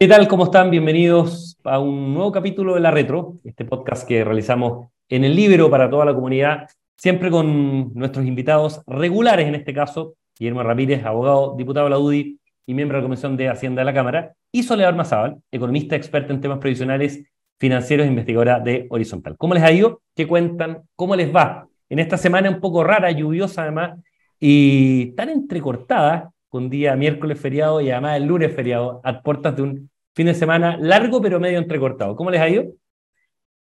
¿Qué 0.00 0.06
tal? 0.06 0.28
¿Cómo 0.28 0.44
están? 0.44 0.70
Bienvenidos 0.70 1.58
a 1.64 1.80
un 1.80 2.14
nuevo 2.14 2.30
capítulo 2.30 2.74
de 2.74 2.80
La 2.80 2.92
Retro, 2.92 3.40
este 3.42 3.64
podcast 3.64 4.06
que 4.06 4.22
realizamos 4.22 4.90
en 5.08 5.24
el 5.24 5.34
libro 5.34 5.68
para 5.70 5.90
toda 5.90 6.04
la 6.04 6.14
comunidad, 6.14 6.68
siempre 6.96 7.32
con 7.32 7.92
nuestros 7.94 8.24
invitados 8.24 8.80
regulares 8.86 9.48
en 9.48 9.56
este 9.56 9.74
caso, 9.74 10.14
Guillermo 10.38 10.62
Ramírez, 10.62 11.04
abogado, 11.04 11.56
diputado 11.56 11.86
de 11.86 11.90
la 11.90 11.98
UDI 11.98 12.38
y 12.66 12.74
miembro 12.74 12.96
de 12.96 13.02
la 13.02 13.06
Comisión 13.06 13.36
de 13.36 13.48
Hacienda 13.48 13.80
de 13.80 13.86
la 13.86 13.92
Cámara, 13.94 14.34
y 14.52 14.62
Soledad 14.62 14.94
Mazábal, 14.94 15.42
economista 15.50 15.96
experta 15.96 16.32
en 16.32 16.40
temas 16.40 16.58
previsionales 16.58 17.24
financieros 17.58 18.06
e 18.06 18.10
investigadora 18.10 18.60
de 18.60 18.86
Horizontal. 18.90 19.36
¿Cómo 19.36 19.54
les 19.54 19.64
ha 19.64 19.72
ido? 19.72 20.02
¿Qué 20.14 20.28
cuentan? 20.28 20.82
¿Cómo 20.94 21.16
les 21.16 21.34
va? 21.34 21.66
En 21.88 21.98
esta 21.98 22.16
semana 22.16 22.48
un 22.50 22.60
poco 22.60 22.84
rara, 22.84 23.10
lluviosa 23.10 23.62
además, 23.62 23.98
y 24.38 25.06
tan 25.16 25.28
entrecortada 25.28 26.30
con 26.48 26.70
día 26.70 26.96
miércoles 26.96 27.40
feriado 27.40 27.80
y 27.80 27.90
además 27.90 28.16
el 28.16 28.24
lunes 28.24 28.54
feriado, 28.54 29.00
a 29.04 29.22
puertas 29.22 29.56
de 29.56 29.62
un 29.62 29.90
fin 30.14 30.26
de 30.26 30.34
semana 30.34 30.76
largo 30.78 31.20
pero 31.20 31.40
medio 31.40 31.58
entrecortado. 31.58 32.16
¿Cómo 32.16 32.30
les 32.30 32.40
ha 32.40 32.48
ido? 32.48 32.64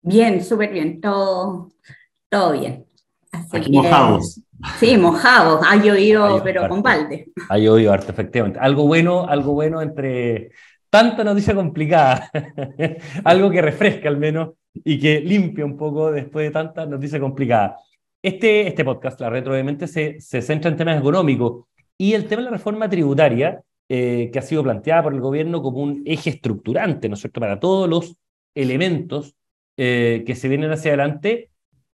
Bien, 0.02 0.44
súper 0.44 0.72
bien, 0.72 1.02
todo, 1.02 1.72
todo 2.30 2.54
bien. 2.54 2.86
Aquí 3.52 3.72
mojados. 3.72 4.42
Sí, 4.78 4.98
mojados, 4.98 5.62
ha 5.68 5.76
llovido, 5.76 6.42
pero 6.44 6.68
con 6.70 6.82
balde. 6.82 7.28
Ha 7.50 7.58
llovido 7.58 7.92
harto, 7.92 8.12
efectivamente. 8.12 8.60
Algo 8.60 8.88
bueno, 8.88 9.28
algo 9.28 9.54
bueno 9.54 9.82
entre 9.82 10.52
tanta 10.90 11.24
noticia 11.24 11.54
complicada, 11.54 12.32
algo 13.24 13.50
que 13.50 13.62
refresca 13.62 14.08
al 14.08 14.18
menos 14.18 14.52
y 14.74 15.00
que 15.00 15.20
limpia 15.20 15.66
un 15.66 15.78
poco 15.78 16.12
después 16.12 16.48
de 16.48 16.52
tanta 16.52 16.86
noticia 16.86 17.20
complicada. 17.20 17.78
Este, 18.22 18.68
este 18.68 18.86
podcast, 18.86 19.20
La 19.20 19.30
Retro, 19.30 19.54
obviamente, 19.54 19.88
se, 19.88 20.20
se 20.20 20.42
centra 20.42 20.72
en 20.72 20.78
temas 20.78 21.00
económicos 21.00 21.66
y 21.98 22.14
el 22.14 22.28
tema 22.28 22.42
de 22.42 22.46
la 22.46 22.58
reforma 22.58 22.90
tributaria, 22.90 23.62
eh, 23.90 24.30
que 24.32 24.40
ha 24.40 24.42
sido 24.42 24.64
planteada 24.64 25.04
por 25.04 25.14
el 25.14 25.22
gobierno 25.22 25.62
como 25.62 25.80
un 25.80 26.04
eje 26.06 26.32
estructurante, 26.32 27.08
¿no 27.08 27.16
es 27.16 27.22
cierto?, 27.22 27.40
para 27.40 27.60
todos 27.60 27.90
los 27.90 28.16
elementos 28.56 29.36
eh, 29.78 30.24
que 30.26 30.36
se 30.36 30.48
vienen 30.48 30.72
hacia 30.72 30.92
adelante, 30.92 31.52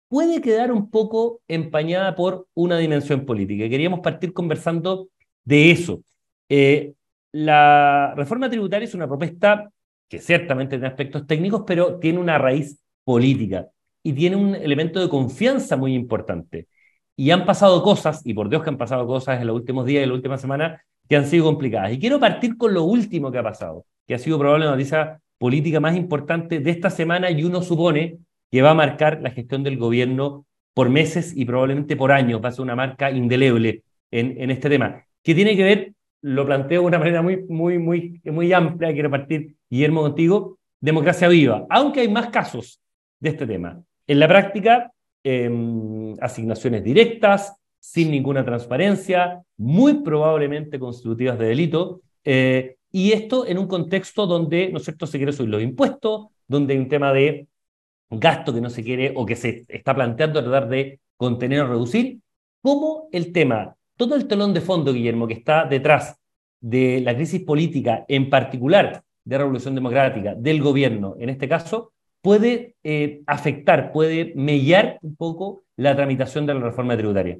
puede 0.09 0.41
quedar 0.41 0.73
un 0.73 0.91
poco 0.91 1.41
empañada 1.48 2.15
por 2.15 2.47
una 2.55 2.79
dimensión 2.79 3.25
política. 3.25 3.69
queríamos 3.69 4.01
partir 4.01 4.33
conversando 4.33 5.09
de 5.45 5.70
eso. 5.70 6.03
Eh, 6.48 6.95
la 7.33 8.14
reforma 8.17 8.51
tributaria 8.51 8.87
es 8.87 8.95
una 8.95 9.07
propuesta 9.07 9.70
que 10.09 10.19
ciertamente 10.19 10.77
tiene 10.77 10.89
aspectos 10.89 11.27
técnicos, 11.27 11.62
pero 11.67 11.98
tiene 11.98 12.19
una 12.19 12.39
raíz 12.39 12.81
política 13.05 13.69
y 14.03 14.12
tiene 14.12 14.37
un 14.37 14.55
elemento 14.55 15.01
de 15.01 15.09
confianza 15.09 15.77
muy 15.77 15.95
importante. 15.95 16.67
Y 17.16 17.30
han 17.30 17.44
pasado 17.44 17.83
cosas, 17.83 18.22
y 18.25 18.34
por 18.34 18.48
Dios 18.48 18.62
que 18.62 18.70
han 18.70 18.78
pasado 18.78 19.06
cosas 19.06 19.41
en 19.41 19.47
los 19.47 19.56
últimos 19.56 19.86
días 19.86 20.00
y 20.00 20.05
en 20.05 20.08
la 20.11 20.14
última 20.14 20.39
semana, 20.39 20.83
que 21.08 21.17
han 21.17 21.27
sido 21.27 21.44
complicadas. 21.44 21.92
Y 21.92 21.98
quiero 21.98 22.20
partir 22.20 22.56
con 22.56 22.72
lo 22.72 22.84
último 22.84 23.30
que 23.33 23.39
ha 23.39 23.42
pasado, 23.42 23.84
que 24.06 24.14
ha 24.14 24.19
sido 24.19 24.39
probablemente 24.39 24.70
la 24.70 24.77
noticia 24.77 25.20
política 25.39 25.80
más 25.80 25.97
importante 25.97 26.61
de 26.61 26.70
esta 26.70 26.91
semana 26.91 27.30
y 27.30 27.42
uno 27.42 27.62
supone 27.62 28.19
que 28.50 28.62
va 28.62 28.70
a 28.70 28.75
marcar 28.75 29.20
la 29.22 29.30
gestión 29.30 29.62
del 29.62 29.77
gobierno 29.77 30.44
por 30.75 30.89
meses 30.89 31.33
y 31.36 31.44
probablemente 31.44 31.97
por 31.97 32.12
años. 32.12 32.41
Va 32.44 32.50
a 32.50 32.52
ser 32.52 32.62
una 32.62 32.77
marca 32.77 33.11
indeleble 33.11 33.83
en, 34.11 34.50
este 34.50 34.69
tema, 34.69 35.05
que 35.22 35.34
tiene 35.34 35.56
que 35.56 35.62
ver, 35.62 35.92
lo 36.22 36.45
planteo 36.45 36.83
de 36.83 36.86
una 36.86 36.98
manera 36.98 37.22
muy, 37.22 37.45
muy, 37.48 37.78
muy, 37.78 38.20
muy 38.24 38.52
amplia, 38.52 38.92
quiero 38.92 39.11
partir, 39.11 39.55
Guillermo, 39.70 40.02
contigo, 40.02 40.58
democracia 40.80 41.28
viva, 41.28 41.67
aunque 41.70 42.00
hay 42.00 42.08
más 42.08 42.28
casos 42.28 42.80
de 43.20 43.30
este 43.30 43.47
tema. 43.47 43.83
En 44.06 44.19
la 44.19 44.27
práctica, 44.27 44.92
Em, 45.23 46.15
asignaciones 46.19 46.83
directas, 46.83 47.55
sin 47.79 48.11
ninguna 48.11 48.43
transparencia, 48.43 49.43
muy 49.59 50.03
probablemente 50.03 50.79
constitutivas 50.79 51.39
de 51.39 51.47
delito, 51.47 52.01
eh, 52.25 52.77
y 52.91 53.13
esto 53.13 53.47
en 53.47 53.59
un 53.59 53.67
contexto 53.67 54.27
donde, 54.27 54.71
¿no 54.71 54.79
es 54.79 54.85
cierto?, 54.85 55.07
se 55.07 55.19
quiere 55.19 55.35
subir 55.35 55.51
los 55.51 55.63
impuestos, 55.63 56.29
donde 56.48 56.73
hay 56.73 56.81
un 56.81 56.89
tema 56.89 57.13
de 57.13 57.48
gasto 58.09 58.55
que 58.55 58.63
no 58.63 58.71
se 58.71 58.83
quiere 58.83 59.13
o 59.15 59.27
que 59.27 59.37
se 59.37 59.67
está 59.69 59.95
planteando 59.95 60.43
tratar 60.43 60.71
de 60.71 61.01
contener 61.19 61.61
o 61.61 61.69
reducir, 61.69 62.21
como 62.63 63.11
el 63.13 63.30
tema, 63.30 63.77
todo 63.97 64.17
el 64.17 64.27
telón 64.27 64.55
de 64.55 64.63
fondo, 64.63 64.91
Guillermo, 64.91 65.27
que 65.27 65.35
está 65.35 65.67
detrás 65.67 66.17
de 66.63 67.03
la 67.03 67.14
crisis 67.14 67.42
política, 67.42 68.07
en 68.09 68.30
particular 68.30 69.03
de 69.23 69.39
Revolución 69.39 69.75
Democrática, 69.75 70.35
del 70.35 70.63
gobierno 70.63 71.14
en 71.19 71.29
este 71.29 71.47
caso, 71.47 71.92
puede 72.23 72.77
eh, 72.85 73.23
afectar, 73.27 73.92
puede 73.92 74.33
mellar 74.36 74.98
un 75.03 75.17
poco 75.17 75.63
la 75.77 75.97
tramitación 75.97 76.47
de 76.47 76.55
la 76.55 76.61
reforma 76.61 76.97
tributaria? 76.97 77.39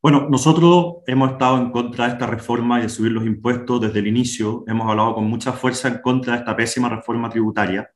Bueno, 0.00 0.28
nosotros 0.30 0.98
hemos 1.06 1.32
estado 1.32 1.58
en 1.58 1.70
contra 1.70 2.06
de 2.06 2.12
esta 2.12 2.26
reforma 2.26 2.78
y 2.78 2.82
de 2.82 2.88
subir 2.88 3.12
los 3.12 3.26
impuestos 3.26 3.80
desde 3.80 3.98
el 3.98 4.06
inicio. 4.06 4.64
Hemos 4.68 4.88
hablado 4.88 5.14
con 5.14 5.24
mucha 5.24 5.52
fuerza 5.52 5.88
en 5.88 5.98
contra 5.98 6.34
de 6.34 6.38
esta 6.40 6.56
pésima 6.56 6.88
reforma 6.88 7.28
tributaria. 7.28 7.90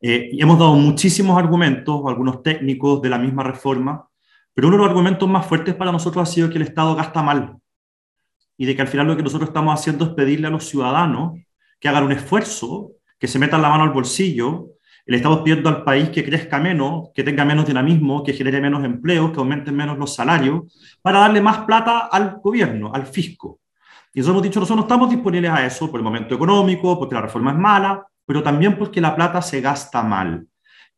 Eh, 0.00 0.30
y 0.32 0.42
hemos 0.42 0.58
dado 0.58 0.74
muchísimos 0.74 1.38
argumentos, 1.38 2.02
algunos 2.06 2.42
técnicos 2.42 3.00
de 3.02 3.10
la 3.10 3.18
misma 3.18 3.42
reforma, 3.42 4.08
pero 4.54 4.68
uno 4.68 4.76
de 4.76 4.82
los 4.82 4.88
argumentos 4.88 5.28
más 5.28 5.46
fuertes 5.46 5.74
para 5.74 5.92
nosotros 5.92 6.28
ha 6.28 6.32
sido 6.32 6.48
que 6.48 6.56
el 6.56 6.62
Estado 6.62 6.94
gasta 6.94 7.22
mal 7.22 7.56
y 8.58 8.66
de 8.66 8.74
que 8.74 8.82
al 8.82 8.88
final 8.88 9.06
lo 9.06 9.16
que 9.16 9.22
nosotros 9.22 9.48
estamos 9.48 9.78
haciendo 9.78 10.06
es 10.06 10.10
pedirle 10.12 10.46
a 10.46 10.50
los 10.50 10.64
ciudadanos 10.64 11.38
que 11.78 11.88
hagan 11.88 12.04
un 12.04 12.12
esfuerzo, 12.12 12.92
que 13.18 13.28
se 13.28 13.38
metan 13.38 13.62
la 13.62 13.68
mano 13.68 13.84
al 13.84 13.90
bolsillo 13.90 14.75
le 15.06 15.16
estamos 15.16 15.40
pidiendo 15.40 15.68
al 15.68 15.84
país 15.84 16.10
que 16.10 16.24
crezca 16.24 16.58
menos, 16.58 17.10
que 17.14 17.22
tenga 17.22 17.44
menos 17.44 17.66
dinamismo, 17.66 18.24
que 18.24 18.32
genere 18.32 18.60
menos 18.60 18.84
empleos, 18.84 19.30
que 19.30 19.38
aumenten 19.38 19.74
menos 19.74 19.96
los 19.96 20.14
salarios, 20.14 20.64
para 21.00 21.20
darle 21.20 21.40
más 21.40 21.58
plata 21.58 22.08
al 22.10 22.38
gobierno, 22.42 22.92
al 22.92 23.06
fisco. 23.06 23.60
Y 24.12 24.20
eso 24.20 24.30
hemos 24.30 24.42
dicho, 24.42 24.58
nosotros 24.58 24.78
no 24.78 24.82
estamos 24.82 25.10
disponibles 25.10 25.50
a 25.50 25.64
eso 25.64 25.90
por 25.90 26.00
el 26.00 26.04
momento 26.04 26.34
económico, 26.34 26.98
porque 26.98 27.14
la 27.14 27.22
reforma 27.22 27.52
es 27.52 27.58
mala, 27.58 28.04
pero 28.24 28.42
también 28.42 28.76
porque 28.76 29.00
la 29.00 29.14
plata 29.14 29.40
se 29.40 29.60
gasta 29.60 30.02
mal. 30.02 30.44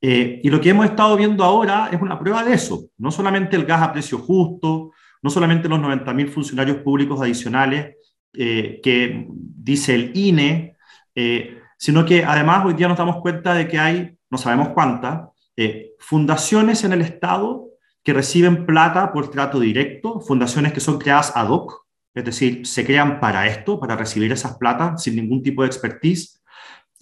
Eh, 0.00 0.40
y 0.42 0.48
lo 0.48 0.60
que 0.60 0.70
hemos 0.70 0.86
estado 0.86 1.16
viendo 1.16 1.44
ahora 1.44 1.90
es 1.92 2.00
una 2.00 2.18
prueba 2.18 2.44
de 2.44 2.54
eso. 2.54 2.86
No 2.96 3.10
solamente 3.10 3.56
el 3.56 3.66
gas 3.66 3.82
a 3.82 3.92
precio 3.92 4.18
justo, 4.18 4.92
no 5.20 5.30
solamente 5.30 5.68
los 5.68 5.80
90.000 5.80 6.28
funcionarios 6.28 6.78
públicos 6.78 7.20
adicionales 7.20 7.96
eh, 8.32 8.80
que 8.82 9.26
dice 9.28 9.94
el 9.94 10.12
INE, 10.16 10.76
eh, 11.14 11.58
sino 11.78 12.04
que 12.04 12.24
además 12.24 12.66
hoy 12.66 12.74
día 12.74 12.88
nos 12.88 12.98
damos 12.98 13.22
cuenta 13.22 13.54
de 13.54 13.66
que 13.68 13.78
hay, 13.78 14.18
no 14.30 14.36
sabemos 14.36 14.70
cuántas, 14.70 15.28
eh, 15.56 15.92
fundaciones 15.98 16.84
en 16.84 16.92
el 16.92 17.00
Estado 17.00 17.68
que 18.02 18.12
reciben 18.12 18.66
plata 18.66 19.12
por 19.12 19.30
trato 19.30 19.60
directo, 19.60 20.20
fundaciones 20.20 20.72
que 20.72 20.80
son 20.80 20.98
creadas 20.98 21.32
ad 21.34 21.48
hoc, 21.48 21.86
es 22.14 22.24
decir, 22.24 22.66
se 22.66 22.84
crean 22.84 23.20
para 23.20 23.46
esto, 23.46 23.78
para 23.78 23.96
recibir 23.96 24.32
esas 24.32 24.58
plata 24.58 24.96
sin 24.98 25.16
ningún 25.16 25.42
tipo 25.42 25.62
de 25.62 25.68
expertise, 25.68 26.42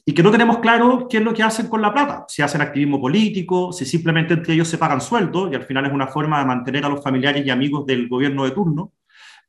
y 0.05 0.13
que 0.13 0.23
no 0.23 0.31
tenemos 0.31 0.59
claro 0.59 1.09
qué 1.09 1.17
es 1.17 1.23
lo 1.25 1.35
que 1.35 1.43
hacen 1.43 1.69
con 1.69 1.83
la 1.83 1.93
plata, 1.93 2.25
si 2.29 2.43
hacen 2.43 2.61
activismo 2.61 3.01
político, 3.01 3.73
si 3.73 3.85
simplemente 3.85 4.35
entre 4.35 4.55
ellos 4.55 4.69
se 4.69 4.79
pagan 4.79 5.01
sueldo, 5.01 5.51
y 5.51 5.55
al 5.55 5.65
final 5.65 5.87
es 5.87 5.93
una 5.93 6.07
forma 6.07 6.39
de 6.39 6.45
mantener 6.45 6.85
a 6.85 6.89
los 6.89 7.03
familiares 7.03 7.45
y 7.45 7.51
amigos 7.51 7.87
del 7.87 8.09
gobierno 8.09 8.45
de 8.45 8.51
turno. 8.53 8.93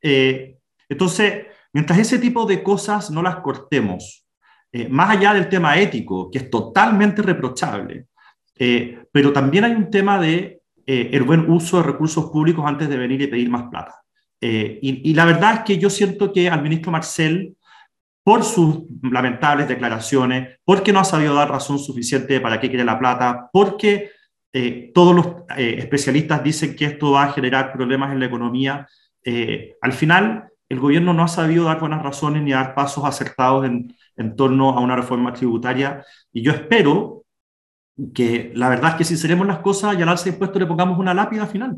Eh, 0.01 0.57
entonces, 0.89 1.47
mientras 1.73 1.99
ese 1.99 2.17
tipo 2.17 2.45
de 2.45 2.63
cosas 2.63 3.11
no 3.11 3.21
las 3.21 3.37
cortemos, 3.37 4.26
eh, 4.71 4.89
más 4.89 5.11
allá 5.11 5.33
del 5.33 5.47
tema 5.47 5.77
ético, 5.77 6.29
que 6.29 6.39
es 6.39 6.49
totalmente 6.49 7.21
reprochable, 7.21 8.07
eh, 8.59 8.99
pero 9.11 9.31
también 9.31 9.63
hay 9.63 9.71
un 9.71 9.89
tema 9.89 10.19
de 10.19 10.61
eh, 10.85 11.09
el 11.13 11.23
buen 11.23 11.49
uso 11.49 11.77
de 11.77 11.83
recursos 11.83 12.29
públicos 12.29 12.65
antes 12.65 12.89
de 12.89 12.97
venir 12.97 13.21
y 13.21 13.27
pedir 13.27 13.49
más 13.49 13.69
plata. 13.69 13.95
Y, 14.39 15.15
la 15.15 15.25
verdad 15.25 15.53
es 15.55 15.59
que 15.61 15.79
yo 15.79 15.89
siento 15.89 16.31
que 16.31 16.47
al 16.47 16.61
ministro 16.61 16.91
Marcel, 16.91 17.55
por 18.23 18.43
sus 18.43 18.83
lamentables 19.01 19.67
declaraciones, 19.67 20.59
porque 20.63 20.93
no 20.93 20.99
ha 20.99 21.03
sabido 21.03 21.33
dar 21.33 21.49
razón 21.49 21.79
suficiente 21.79 22.39
para 22.39 22.59
qué 22.59 22.69
quiere 22.69 22.85
la 22.85 22.99
plata, 22.99 23.49
porque 23.51 24.11
todos 24.93 25.15
los 25.15 25.27
especialistas 25.57 26.43
dicen 26.43 26.75
que 26.75 26.85
esto 26.85 27.13
va 27.13 27.23
a 27.23 27.33
generar 27.33 27.73
problemas 27.73 28.11
en 28.11 28.19
la 28.19 28.27
economía, 28.27 28.87
al 29.81 29.93
final 29.93 30.49
el 30.69 30.79
gobierno 30.79 31.13
no 31.13 31.23
ha 31.23 31.27
sabido 31.27 31.65
dar 31.65 31.79
buenas 31.79 32.03
razones 32.03 32.43
ni 32.43 32.51
dar 32.51 32.75
pasos 32.75 33.05
acertados 33.05 33.65
en, 33.65 33.91
en 34.17 34.35
torno 34.35 34.71
a 34.71 34.81
una 34.81 34.95
reforma 34.95 35.33
tributaria. 35.33 36.03
Y 36.33 36.41
yo 36.41 36.51
espero 36.51 37.23
que 38.13 38.51
la 38.55 38.69
verdad 38.69 38.91
es 38.91 38.95
que 38.97 39.03
si 39.03 39.17
seremos 39.17 39.47
las 39.47 39.59
cosas 39.59 39.97
y 39.97 40.01
al 40.01 40.09
alza 40.09 40.25
de 40.25 40.31
impuestos 40.31 40.59
le 40.59 40.67
pongamos 40.67 40.99
una 40.99 41.13
lápida 41.13 41.45
final. 41.45 41.77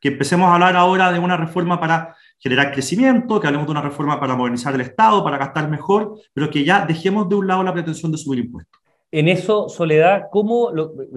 Que 0.00 0.08
empecemos 0.08 0.48
a 0.48 0.54
hablar 0.54 0.76
ahora 0.76 1.10
de 1.10 1.18
una 1.18 1.36
reforma 1.36 1.80
para 1.80 2.14
generar 2.38 2.72
crecimiento, 2.72 3.40
que 3.40 3.46
hablemos 3.46 3.66
de 3.66 3.72
una 3.72 3.80
reforma 3.80 4.20
para 4.20 4.36
modernizar 4.36 4.74
el 4.74 4.82
Estado, 4.82 5.24
para 5.24 5.38
gastar 5.38 5.68
mejor, 5.70 6.18
pero 6.32 6.50
que 6.50 6.64
ya 6.64 6.84
dejemos 6.84 7.28
de 7.28 7.36
un 7.36 7.46
lado 7.46 7.62
la 7.62 7.72
pretensión 7.72 8.12
de 8.12 8.18
subir 8.18 8.40
impuestos. 8.40 8.80
En 9.10 9.28
eso, 9.28 9.68
Soledad, 9.68 10.24
¿cómo, 10.30 10.72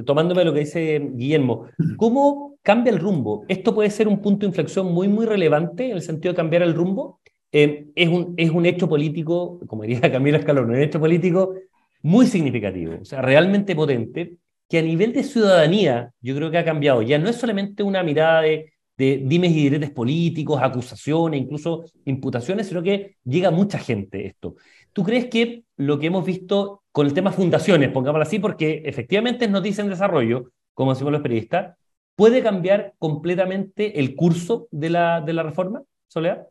tomándome 0.06 0.45
lo 0.45 0.54
que 0.54 0.60
dice 0.60 1.10
Guillermo, 1.16 1.66
cómo 1.98 2.56
cambia 2.62 2.94
el 2.94 3.00
rumbo? 3.00 3.44
¿Esto 3.48 3.74
puede 3.74 3.89
ser 3.89 4.07
un 4.07 4.21
punto 4.21 4.42
de 4.42 4.48
inflexión 4.48 4.94
muy, 4.94 5.07
muy 5.07 5.25
relevante 5.25 5.89
en 5.89 5.95
el 5.95 6.04
sentido 6.04 6.31
de 6.31 6.38
cambiar 6.38 6.62
el 6.62 6.75
rumbo? 6.75 7.19
Es, 7.51 8.07
un, 8.09 8.33
es 8.38 8.49
un 8.49 8.65
hecho 8.65 8.89
político, 8.89 9.59
como 9.67 9.83
diría 9.83 10.01
Camila 10.11 10.38
Escalón, 10.38 10.69
un 10.69 10.75
hecho 10.75 10.99
político 10.99 11.55
muy 12.01 12.27
significativo, 12.27 12.95
o 13.01 13.05
sea, 13.05 13.21
realmente 13.21 13.75
potente, 13.75 14.35
que 14.69 14.79
a 14.79 14.81
nivel 14.81 15.13
de 15.13 15.23
ciudadanía 15.23 16.11
yo 16.21 16.35
creo 16.35 16.51
que 16.51 16.57
ha 16.57 16.65
cambiado. 16.65 17.01
Ya 17.01 17.17
no 17.17 17.29
es 17.29 17.38
solamente 17.38 17.83
una 17.83 18.03
mirada 18.03 18.41
de, 18.41 18.73
de 18.97 19.23
dimes 19.25 19.51
y 19.51 19.63
diretes 19.63 19.91
políticos, 19.91 20.59
acusaciones, 20.61 21.41
incluso 21.41 21.85
imputaciones, 22.05 22.67
sino 22.67 22.83
que 22.83 23.15
llega 23.23 23.49
mucha 23.49 23.79
gente 23.79 24.25
esto. 24.27 24.55
¿tú 24.97 25.03
crees 25.03 25.27
que 25.27 25.63
lo 25.75 25.99
que 25.99 26.07
hemos 26.07 26.25
visto 26.25 26.81
con 26.91 27.05
el 27.05 27.13
tema 27.13 27.31
fundaciones, 27.31 27.91
pongámoslo 27.91 28.23
así, 28.23 28.39
porque 28.39 28.81
efectivamente 28.83 29.45
es 29.45 29.51
noticia 29.51 29.83
en 29.83 29.91
desarrollo, 29.91 30.51
como 30.73 30.91
decimos 30.91 31.13
los 31.13 31.21
periodistas, 31.21 31.77
puede 32.15 32.41
cambiar 32.41 32.95
completamente 32.97 33.99
el 33.99 34.15
curso 34.15 34.67
de 34.71 34.89
la, 34.89 35.21
de 35.21 35.33
la 35.33 35.44
reforma, 35.44 35.83
Soledad? 36.07 36.47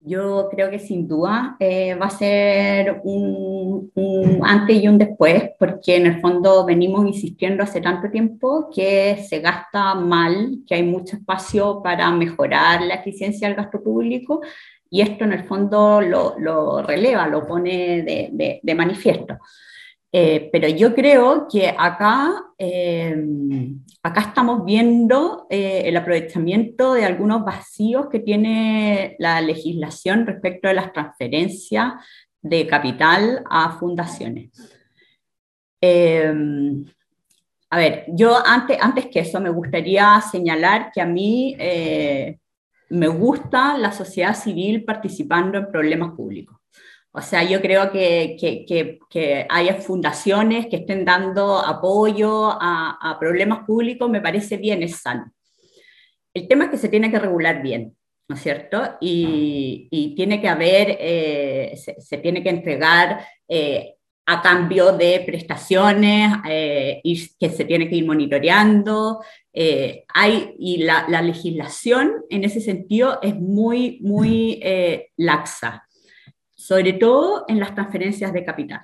Yo 0.00 0.48
creo 0.50 0.70
que 0.70 0.78
sin 0.78 1.08
duda 1.08 1.56
eh, 1.58 1.94
va 1.94 2.06
a 2.06 2.10
ser 2.10 3.00
un, 3.02 3.90
antes 4.44 4.76
y 4.76 4.86
un 4.86 4.98
después, 4.98 5.50
porque 5.58 5.96
en 5.96 6.06
el 6.06 6.20
fondo 6.20 6.64
venimos 6.64 7.06
insistiendo 7.06 7.64
hace 7.64 7.80
tanto 7.80 8.08
tiempo 8.10 8.70
que 8.72 9.24
se 9.28 9.40
gasta 9.40 9.94
mal, 9.96 10.58
que 10.66 10.76
hay 10.76 10.84
mucho 10.84 11.16
espacio 11.16 11.82
para 11.82 12.10
mejorar 12.12 12.82
la 12.82 12.94
eficiencia 12.94 13.48
del 13.48 13.56
gasto 13.56 13.82
público, 13.82 14.40
y 14.90 15.00
esto 15.00 15.24
en 15.24 15.32
el 15.32 15.44
fondo 15.44 16.00
lo, 16.00 16.82
releva, 16.82 17.26
lo 17.26 17.46
pone 17.46 18.02
de, 18.62 18.74
manifiesto. 18.74 19.38
Eh, 20.12 20.48
pero 20.52 20.68
yo 20.68 20.94
creo 20.94 21.46
que 21.50 21.74
acá 21.76 22.44
eh, 22.58 23.14
Acá 24.02 24.20
estamos 24.20 24.64
viendo 24.64 25.48
eh, 25.50 25.82
el 25.86 25.96
aprovechamiento 25.96 26.94
de 26.94 27.04
algunos 27.04 27.44
vacíos 27.44 28.06
que 28.08 28.20
tiene 28.20 29.16
la 29.18 29.40
legislación 29.40 30.26
respecto 30.26 30.68
de 30.68 30.74
las 30.74 30.92
transferencias 30.92 31.94
de 32.40 32.68
capital 32.68 33.42
a 33.50 33.76
fundaciones. 33.80 34.52
Em, 35.80 36.84
a 37.68 37.78
ver, 37.78 38.04
yo 38.10 38.36
antes, 38.46 38.78
antes 38.80 39.06
que 39.06 39.20
eso 39.20 39.40
me 39.40 39.50
gustaría 39.50 40.20
señalar 40.20 40.92
que 40.94 41.00
a 41.00 41.06
mí 41.06 41.56
me 42.88 43.08
gusta 43.08 43.76
la 43.76 43.90
sociedad 43.90 44.36
civil 44.36 44.84
participando 44.84 45.58
en 45.58 45.72
problemas 45.72 46.12
públicos. 46.12 46.56
O 47.18 47.22
sea, 47.22 47.42
yo 47.44 47.62
creo 47.62 47.90
que, 47.90 48.36
que, 48.38 48.98
que, 49.08 49.46
haya 49.48 49.76
fundaciones 49.76 50.66
que 50.66 50.76
estén 50.76 51.02
dando 51.06 51.58
apoyo 51.58 52.50
a, 52.50 53.16
problemas 53.18 53.64
públicos, 53.64 54.10
me 54.10 54.20
parece 54.20 54.58
bien, 54.58 54.82
es 54.82 54.96
sano. 54.96 55.32
El 56.34 56.46
tema 56.46 56.64
es 56.64 56.70
que 56.72 56.76
se 56.76 56.90
tiene 56.90 57.10
que 57.10 57.18
regular 57.18 57.62
bien, 57.62 57.96
¿no 58.28 58.36
es 58.36 58.42
cierto? 58.42 58.98
Y, 59.00 59.88
y 59.90 60.14
tiene 60.14 60.42
que 60.42 60.48
haber, 60.48 60.98
eh, 61.00 61.74
se, 61.76 62.18
tiene 62.18 62.42
que 62.42 62.50
entregar 62.50 63.26
eh, 63.48 63.94
a 64.26 64.42
cambio 64.42 64.92
de 64.92 65.22
prestaciones 65.24 66.34
eh, 66.46 67.00
y 67.02 67.30
que 67.40 67.48
se 67.48 67.64
tiene 67.64 67.88
que 67.88 67.96
ir 67.96 68.04
monitoreando. 68.04 69.24
hay, 70.12 70.54
y 70.58 70.82
la, 70.82 71.06
la, 71.08 71.22
legislación 71.22 72.26
en 72.28 72.44
ese 72.44 72.60
sentido 72.60 73.20
es 73.22 73.34
muy, 73.34 74.00
muy 74.02 74.60
laxa 75.16 75.85
sobre 76.66 76.94
todo 76.94 77.44
en 77.46 77.60
las 77.60 77.76
transferencias 77.76 78.32
de 78.32 78.44
capital, 78.44 78.82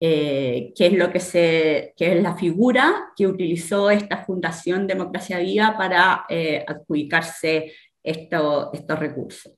eh, 0.00 0.72
que 0.74 0.86
es 0.86 0.92
lo 0.94 1.12
que 1.12 1.94
es 1.96 2.22
la 2.22 2.34
figura 2.34 3.12
que 3.16 3.28
utilizó 3.28 3.92
esta 3.92 4.24
Fundación 4.24 4.88
Democracia 4.88 5.38
Viva 5.38 5.76
para 5.78 6.24
eh, 6.28 6.64
adjudicarse 6.66 7.72
estos 8.02 8.98
recursos. 8.98 9.52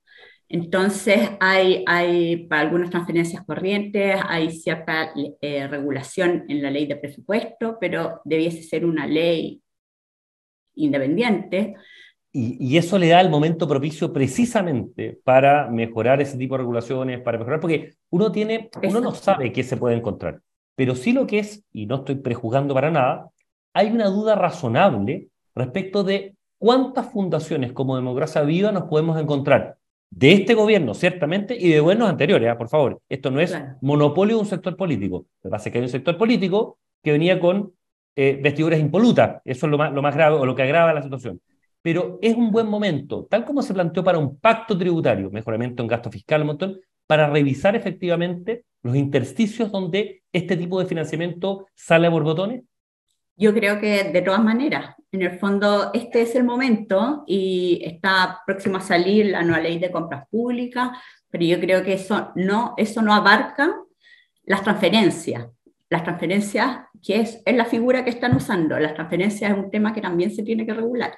Entonces, 0.46 1.31
hay, 1.40 1.82
hay, 1.87 2.49
para 2.49 2.61
algunas 2.61 2.90
transferencias 2.90 3.43
corrientes, 3.46 4.20
hay 4.29 4.50
cierta 4.50 5.14
eh, 5.40 5.67
regulación 5.69 6.44
en 6.49 6.62
la 6.62 6.70
ley 6.70 6.84
de 6.84 6.96
presupuesto, 6.96 7.79
pero 7.81 8.20
debiese 8.26 8.62
ser 8.62 8.84
una 8.84 9.06
ley 9.06 9.62
independiente 10.75 11.76
y, 12.34 12.79
eso 12.79 12.99
le 12.99 13.08
da 13.08 13.20
el 13.20 13.29
momento 13.29 13.69
propicio 13.69 14.12
precisamente 14.12 15.20
para 15.23 15.69
mejorar 15.69 16.23
ese 16.23 16.38
tipo 16.38 16.55
de 16.55 16.61
regulaciones, 16.61 17.20
para 17.20 17.38
mejorar, 17.38 17.61
porque 17.61 17.94
uno 18.08 18.32
tiene, 18.32 18.70
uno 18.82 19.00
no 19.00 19.12
sabe 19.14 19.52
qué 19.52 19.62
se 19.62 19.76
puede 19.76 19.96
encontrar, 19.96 20.40
pero 20.75 20.94
sí 20.94 21.12
lo 21.12 21.26
que 21.26 21.40
es, 21.40 21.62
y 21.73 21.84
no 21.84 21.96
estoy 21.96 22.17
prejuzgando 22.17 22.73
para 22.73 22.90
nada, 22.90 23.29
hay 23.75 23.90
una 23.90 24.06
duda 24.06 24.34
razonable 24.34 25.29
respecto 25.55 26.05
de 26.05 26.34
cuántas 26.56 27.12
fundaciones 27.12 27.73
como 27.73 27.96
Democracia 27.96 28.40
Viva 28.43 28.73
nos 28.73 28.84
podemos 28.84 29.20
encontrar 29.20 29.76
de 30.08 30.32
este 30.32 30.55
gobierno, 30.55 30.94
ciertamente, 30.94 31.55
y 31.58 31.70
de 31.70 31.81
buenos 31.81 32.08
anteriores, 32.08 32.50
¿eh? 32.50 32.56
por 32.56 32.69
favor. 32.69 33.00
Esto 33.08 33.31
no 33.31 33.40
es 33.40 33.58
monopolio 33.81 34.37
de 34.37 34.43
un 34.43 34.49
sector 34.49 34.76
político. 34.76 35.26
Lo 35.43 35.49
que 35.49 35.52
pasa 35.52 35.69
es 35.69 35.73
que 35.73 35.79
hay 35.79 35.84
un 35.84 35.90
sector 35.90 36.19
político 36.19 36.79
que 37.02 37.12
venía 37.12 37.40
con 37.40 37.73
eh, 38.14 38.38
vestiduras 38.43 38.79
impolutas. 38.79 39.40
Eso 39.44 39.67
es 39.67 39.70
lo 39.70 39.79
más, 39.79 39.90
lo 39.93 40.02
más 40.02 40.14
grave 40.14 40.37
o 40.37 40.44
lo 40.44 40.55
que 40.55 40.62
agrava 40.62 40.93
la 40.93 41.02
situación 41.02 41.40
pero 41.82 42.19
es 42.23 42.34
un 42.37 42.52
buen 42.52 42.69
momento, 42.69 43.26
tal 43.29 43.44
como 43.44 43.61
se 43.61 43.75
planteó 43.75 44.05
para 44.05 44.19
un 44.19 44.38
pacto 44.38 44.79
tributario, 44.79 45.31
mejoramiento 45.31 45.82
en 45.82 45.88
gasto 45.88 46.11
fiscal, 46.11 46.43
un 46.43 46.46
montón, 46.46 46.81
para 47.06 47.29
revisar 47.29 47.75
efectivamente 47.75 48.64
los 48.82 48.96
intersticios 48.96 49.70
donde 49.70 50.23
este 50.32 50.56
tipo 50.56 50.81
de 50.81 50.87
financiamiento 50.87 51.67
sale 51.75 52.06
a 52.06 52.11
borbotones? 52.11 52.62
Yo 53.37 53.52
creo 53.52 53.81
que 53.81 54.05
de 54.05 54.23
todas 54.23 54.43
maneras, 54.43 54.94
en 55.11 55.23
el 55.23 55.38
fondo 55.38 55.90
este 55.93 56.23
es 56.23 56.34
el 56.37 56.44
momento 56.44 57.25
y 57.26 57.82
está 57.84 58.40
próximo 58.46 58.76
a 58.76 58.81
salir 58.81 59.26
la 59.26 59.43
nueva 59.43 59.62
ley 59.62 59.79
de 59.79 59.90
compras 59.90 60.29
públicas, 60.31 60.90
pero 61.31 61.44
yo 61.44 61.58
creo 61.58 61.82
que 61.82 61.94
eso 61.94 62.31
no, 62.37 62.75
eso 62.76 63.02
no 63.02 63.12
abarca 63.12 63.75
las 64.44 64.62
transferencias. 64.62 65.49
Las 65.88 66.05
transferencias, 66.05 66.87
que 67.02 67.20
es, 67.20 67.43
es 67.44 67.56
la 67.56 67.64
figura 67.64 68.05
que 68.05 68.11
están 68.11 68.37
usando, 68.37 68.79
las 68.79 68.94
transferencias 68.94 69.50
es 69.50 69.56
un 69.56 69.70
tema 69.70 69.93
que 69.93 70.00
también 70.00 70.31
se 70.31 70.43
tiene 70.43 70.64
que 70.64 70.75
regular 70.75 71.12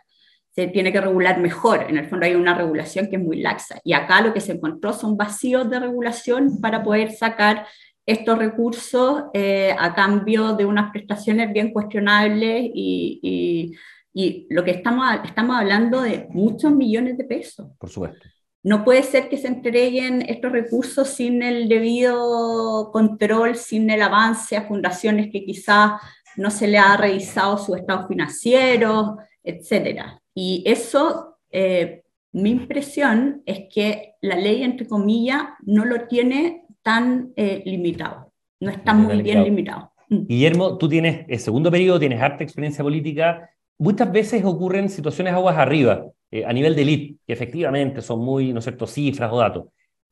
se 0.54 0.68
tiene 0.68 0.92
que 0.92 1.00
regular 1.00 1.40
mejor. 1.40 1.86
En 1.88 1.98
el 1.98 2.06
fondo 2.06 2.26
hay 2.26 2.34
una 2.34 2.54
regulación 2.54 3.08
que 3.08 3.16
es 3.16 3.22
muy 3.22 3.40
laxa. 3.40 3.80
Y 3.82 3.92
acá 3.92 4.20
lo 4.20 4.32
que 4.32 4.40
se 4.40 4.52
encontró 4.52 4.92
son 4.92 5.16
vacíos 5.16 5.68
de 5.68 5.80
regulación 5.80 6.60
para 6.60 6.82
poder 6.82 7.10
sacar 7.10 7.66
estos 8.06 8.38
recursos 8.38 9.24
eh, 9.32 9.74
a 9.76 9.94
cambio 9.94 10.54
de 10.54 10.64
unas 10.64 10.92
prestaciones 10.92 11.52
bien 11.52 11.72
cuestionables 11.72 12.70
y, 12.72 13.74
y, 14.12 14.46
lo 14.48 14.62
que 14.62 14.70
estamos, 14.70 15.04
estamos 15.24 15.56
hablando 15.56 16.02
de 16.02 16.28
muchos 16.30 16.72
millones 16.72 17.18
de 17.18 17.24
pesos. 17.24 17.66
Por 17.78 17.90
supuesto. 17.90 18.28
No 18.62 18.84
puede 18.84 19.02
ser 19.02 19.28
que 19.28 19.36
se 19.36 19.48
entreguen 19.48 20.22
estos 20.22 20.52
recursos 20.52 21.08
sin 21.08 21.42
el 21.42 21.68
debido 21.68 22.90
control, 22.92 23.56
sin 23.56 23.90
el 23.90 24.00
avance 24.00 24.56
a 24.56 24.68
fundaciones 24.68 25.30
que 25.32 25.44
quizás 25.44 26.00
no 26.36 26.50
se 26.50 26.68
le 26.68 26.78
ha 26.78 26.96
revisado 26.96 27.58
su 27.58 27.74
estado 27.74 28.06
financiero, 28.06 29.18
etcétera. 29.42 30.22
Y 30.34 30.62
eso, 30.66 31.38
eh, 31.50 32.02
mi 32.32 32.50
impresión 32.50 33.42
es 33.46 33.68
que 33.72 34.14
la 34.20 34.36
ley, 34.36 34.62
entre 34.62 34.86
comillas, 34.86 35.42
no 35.62 35.84
lo 35.84 36.06
tiene 36.08 36.64
tan 36.82 37.32
eh, 37.36 37.62
limitado, 37.64 38.32
no 38.60 38.70
está 38.70 38.92
muy 38.92 39.22
bien 39.22 39.44
limitado. 39.44 39.92
Mm. 40.08 40.26
Guillermo, 40.26 40.76
tú 40.76 40.88
tienes 40.88 41.24
el 41.28 41.38
segundo 41.38 41.70
periodo, 41.70 42.00
tienes 42.00 42.20
harta 42.20 42.44
experiencia 42.44 42.82
política. 42.82 43.50
Muchas 43.78 44.10
veces 44.10 44.44
ocurren 44.44 44.88
situaciones 44.88 45.32
aguas 45.32 45.56
arriba, 45.56 46.06
eh, 46.30 46.44
a 46.44 46.52
nivel 46.52 46.74
de 46.74 46.82
elite, 46.82 47.16
que 47.26 47.32
efectivamente 47.32 48.02
son 48.02 48.20
muy, 48.20 48.52
¿no 48.52 48.58
es 48.58 48.64
cierto?, 48.64 48.86
cifras 48.86 49.32
o 49.32 49.38
datos. 49.38 49.66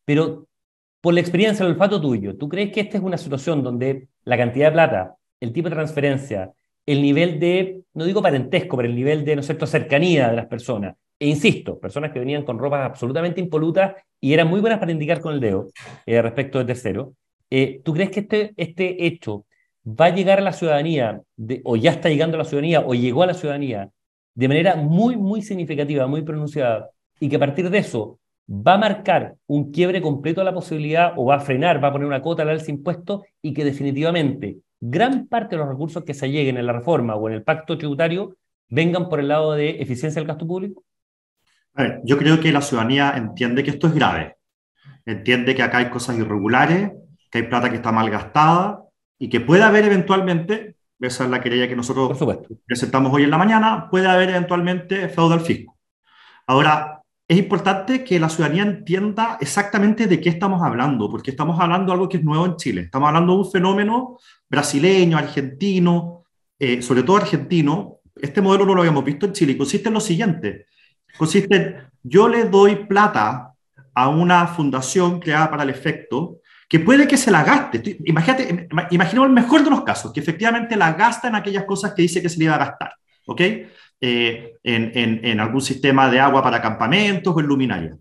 Pero 0.04 0.46
por 1.00 1.14
la 1.14 1.20
experiencia, 1.20 1.64
el 1.64 1.72
olfato 1.72 2.00
tuyo, 2.00 2.36
¿tú 2.36 2.48
crees 2.48 2.72
que 2.72 2.80
esta 2.80 2.96
es 2.96 3.02
una 3.02 3.18
situación 3.18 3.62
donde 3.62 4.08
la 4.24 4.36
cantidad 4.36 4.68
de 4.68 4.72
plata, 4.72 5.16
el 5.40 5.52
tipo 5.52 5.68
de 5.68 5.74
transferencia, 5.74 6.52
el 6.86 7.02
nivel 7.02 7.38
de, 7.38 7.82
no 7.94 8.04
digo 8.04 8.22
parentesco, 8.22 8.76
pero 8.76 8.88
el 8.88 8.94
nivel 8.94 9.24
de, 9.24 9.36
¿no 9.36 9.42
cierto?, 9.42 9.66
cercanía 9.66 10.30
de 10.30 10.36
las 10.36 10.46
personas. 10.46 10.96
E 11.18 11.28
insisto, 11.28 11.78
personas 11.78 12.10
que 12.10 12.18
venían 12.18 12.42
con 12.42 12.58
ropas 12.58 12.84
absolutamente 12.84 13.40
impolutas 13.40 13.94
y 14.20 14.32
eran 14.32 14.48
muy 14.48 14.60
buenas 14.60 14.80
para 14.80 14.90
indicar 14.90 15.20
con 15.20 15.34
el 15.34 15.40
dedo 15.40 15.70
eh, 16.04 16.20
respecto 16.20 16.58
de 16.58 16.64
tercero. 16.64 17.14
Eh, 17.48 17.80
¿Tú 17.84 17.92
crees 17.92 18.10
que 18.10 18.20
este, 18.20 18.54
este 18.56 19.06
hecho 19.06 19.44
va 19.86 20.06
a 20.06 20.14
llegar 20.14 20.38
a 20.38 20.42
la 20.42 20.52
ciudadanía, 20.52 21.22
o 21.64 21.76
ya 21.76 21.92
está 21.92 22.08
llegando 22.08 22.36
a 22.36 22.38
la 22.38 22.44
ciudadanía, 22.44 22.80
o 22.80 22.94
llegó 22.94 23.22
a 23.22 23.26
la 23.26 23.34
ciudadanía 23.34 23.90
de 24.34 24.48
manera 24.48 24.76
muy, 24.76 25.16
muy 25.16 25.42
significativa, 25.42 26.06
muy 26.06 26.22
pronunciada, 26.22 26.90
y 27.20 27.28
que 27.28 27.36
a 27.36 27.38
partir 27.38 27.68
de 27.68 27.78
eso 27.78 28.18
va 28.48 28.74
a 28.74 28.78
marcar 28.78 29.34
un 29.46 29.70
quiebre 29.70 30.00
completo 30.00 30.40
a 30.40 30.44
la 30.44 30.54
posibilidad, 30.54 31.12
o 31.16 31.26
va 31.26 31.36
a 31.36 31.40
frenar, 31.40 31.82
va 31.82 31.88
a 31.88 31.92
poner 31.92 32.06
una 32.06 32.22
cota 32.22 32.42
al 32.42 32.48
alza 32.48 32.70
impuesto, 32.70 33.24
y 33.42 33.52
que 33.52 33.64
definitivamente 33.64 34.58
gran 34.84 35.28
parte 35.28 35.54
de 35.54 35.60
los 35.60 35.68
recursos 35.68 36.02
que 36.02 36.12
se 36.12 36.28
lleguen 36.28 36.56
en 36.56 36.66
la 36.66 36.72
reforma 36.72 37.14
o 37.14 37.28
en 37.28 37.36
el 37.36 37.44
pacto 37.44 37.78
tributario 37.78 38.36
vengan 38.68 39.08
por 39.08 39.20
el 39.20 39.28
lado 39.28 39.52
de 39.52 39.80
eficiencia 39.80 40.20
del 40.20 40.26
gasto 40.26 40.44
público? 40.44 40.82
A 41.74 41.82
ver, 41.84 42.00
yo 42.04 42.18
creo 42.18 42.40
que 42.40 42.50
la 42.50 42.60
ciudadanía 42.60 43.14
entiende 43.16 43.62
que 43.62 43.70
esto 43.70 43.86
es 43.86 43.94
grave. 43.94 44.36
Entiende 45.06 45.54
que 45.54 45.62
acá 45.62 45.78
hay 45.78 45.88
cosas 45.88 46.18
irregulares, 46.18 46.90
que 47.30 47.38
hay 47.38 47.44
plata 47.44 47.70
que 47.70 47.76
está 47.76 47.92
mal 47.92 48.10
gastada 48.10 48.82
y 49.18 49.28
que 49.28 49.40
puede 49.40 49.62
haber 49.62 49.84
eventualmente, 49.84 50.74
esa 50.98 51.24
es 51.24 51.30
la 51.30 51.40
querella 51.40 51.68
que 51.68 51.76
nosotros 51.76 52.18
presentamos 52.66 53.12
hoy 53.12 53.22
en 53.22 53.30
la 53.30 53.38
mañana, 53.38 53.88
puede 53.88 54.08
haber 54.08 54.30
eventualmente 54.30 55.08
fraude 55.08 55.34
al 55.34 55.40
fisco. 55.40 55.78
Ahora, 56.46 57.01
es 57.32 57.38
importante 57.38 58.04
que 58.04 58.20
la 58.20 58.28
ciudadanía 58.28 58.62
entienda 58.62 59.38
exactamente 59.40 60.06
de 60.06 60.20
qué 60.20 60.28
estamos 60.28 60.62
hablando, 60.62 61.10
porque 61.10 61.30
estamos 61.30 61.58
hablando 61.58 61.86
de 61.86 61.92
algo 61.94 62.06
que 62.06 62.18
es 62.18 62.24
nuevo 62.24 62.44
en 62.44 62.56
Chile. 62.56 62.82
Estamos 62.82 63.08
hablando 63.08 63.32
de 63.32 63.38
un 63.38 63.50
fenómeno 63.50 64.18
brasileño, 64.50 65.16
argentino, 65.16 66.24
eh, 66.58 66.82
sobre 66.82 67.02
todo 67.02 67.16
argentino. 67.16 68.00
Este 68.16 68.42
modelo 68.42 68.66
no 68.66 68.74
lo 68.74 68.82
habíamos 68.82 69.02
visto 69.02 69.24
en 69.24 69.32
Chile. 69.32 69.56
Consiste 69.56 69.88
en 69.88 69.94
lo 69.94 70.00
siguiente. 70.00 70.66
Consiste 71.16 71.56
en, 71.56 71.76
yo 72.02 72.28
le 72.28 72.44
doy 72.44 72.84
plata 72.84 73.54
a 73.94 74.08
una 74.10 74.46
fundación 74.46 75.18
creada 75.18 75.50
para 75.50 75.62
el 75.62 75.70
efecto, 75.70 76.40
que 76.68 76.80
puede 76.80 77.08
que 77.08 77.16
se 77.16 77.30
la 77.30 77.44
gaste. 77.44 77.96
Imagínate, 78.04 78.68
imaginemos 78.90 79.28
el 79.28 79.34
mejor 79.34 79.64
de 79.64 79.70
los 79.70 79.84
casos, 79.84 80.12
que 80.12 80.20
efectivamente 80.20 80.76
la 80.76 80.92
gasta 80.92 81.28
en 81.28 81.36
aquellas 81.36 81.64
cosas 81.64 81.94
que 81.94 82.02
dice 82.02 82.20
que 82.20 82.28
se 82.28 82.38
le 82.38 82.44
iba 82.44 82.56
a 82.56 82.58
gastar, 82.58 82.92
¿ok? 83.24 83.40
Eh, 84.04 84.58
en, 84.64 85.38
algún 85.38 85.60
sistema 85.60 86.10
de 86.10 86.18
agua 86.18 86.42
para 86.42 86.60
campamentos 86.60 87.36
o 87.36 87.38
en 87.38 87.46
luminaria. 87.46 87.96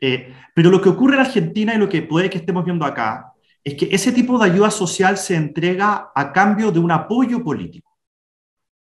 Eh, 0.00 0.34
pero 0.54 0.70
lo 0.70 0.80
que 0.80 0.88
ocurre 0.88 1.16
en 1.16 1.20
Argentina 1.20 1.74
y 1.74 1.78
lo 1.78 1.90
que 1.90 2.00
puede 2.00 2.30
que 2.30 2.38
estemos 2.38 2.64
viendo 2.64 2.86
acá 2.86 3.34
es 3.62 3.74
que 3.74 3.90
ese 3.92 4.12
tipo 4.12 4.38
de 4.38 4.50
ayuda 4.50 4.70
social 4.70 5.18
se 5.18 5.36
entrega 5.36 6.10
a 6.14 6.32
cambio 6.32 6.72
de 6.72 6.78
un 6.78 6.90
apoyo 6.90 7.44
político. 7.44 7.98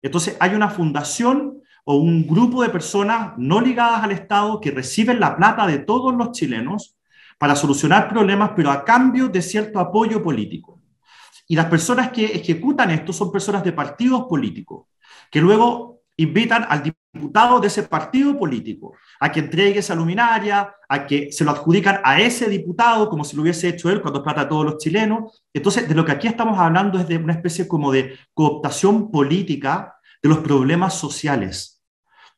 Entonces 0.03 0.37
hay 0.39 0.53
una 0.53 0.69
fundación 0.69 1.59
o 1.85 1.95
un 1.95 2.27
grupo 2.27 2.61
de 2.61 2.69
personas 2.69 3.33
no 3.37 3.61
ligadas 3.61 4.03
al 4.03 4.11
Estado 4.11 4.61
que 4.61 4.69
reciben 4.69 5.19
la 5.19 5.35
plata 5.35 5.65
de 5.65 5.79
todos 5.79 6.13
los 6.13 6.33
chilenos 6.33 6.95
para 7.39 7.55
solucionar 7.55 8.07
problemas, 8.07 8.51
pero 8.55 8.69
a 8.69 8.85
cambio 8.85 9.27
de 9.27 9.41
cierto 9.41 9.79
apoyo 9.79 10.21
político. 10.21 10.79
Y 11.47 11.55
las 11.55 11.65
personas 11.65 12.11
que 12.11 12.25
ejecutan 12.25 12.91
esto 12.91 13.11
son 13.11 13.31
personas 13.31 13.63
de 13.63 13.73
partidos 13.73 14.25
políticos, 14.29 14.85
que 15.31 15.41
luego 15.41 15.98
invitan 16.19 16.65
al 16.69 16.83
diputado 16.83 17.59
de 17.59 17.67
ese 17.67 17.83
partido 17.83 18.37
político 18.37 18.93
a 19.19 19.31
que 19.31 19.39
entregue 19.39 19.79
esa 19.79 19.95
luminaria, 19.95 20.73
a 20.87 21.05
que 21.05 21.31
se 21.31 21.43
lo 21.43 21.51
adjudican 21.51 22.01
a 22.03 22.19
ese 22.19 22.49
diputado 22.49 23.09
como 23.09 23.23
si 23.23 23.35
lo 23.35 23.41
hubiese 23.41 23.69
hecho 23.69 23.89
él 23.89 24.01
cuando 24.01 24.21
plata 24.21 24.41
a 24.41 24.49
todos 24.49 24.65
los 24.65 24.77
chilenos. 24.77 25.43
Entonces, 25.53 25.87
de 25.87 25.95
lo 25.95 26.03
que 26.03 26.11
aquí 26.11 26.27
estamos 26.27 26.59
hablando 26.59 26.99
es 26.99 27.07
de 27.07 27.17
una 27.17 27.33
especie 27.33 27.67
como 27.67 27.91
de 27.91 28.17
cooptación 28.33 29.11
política 29.11 29.95
de 30.21 30.29
los 30.29 30.39
problemas 30.39 30.93
sociales. 30.93 31.81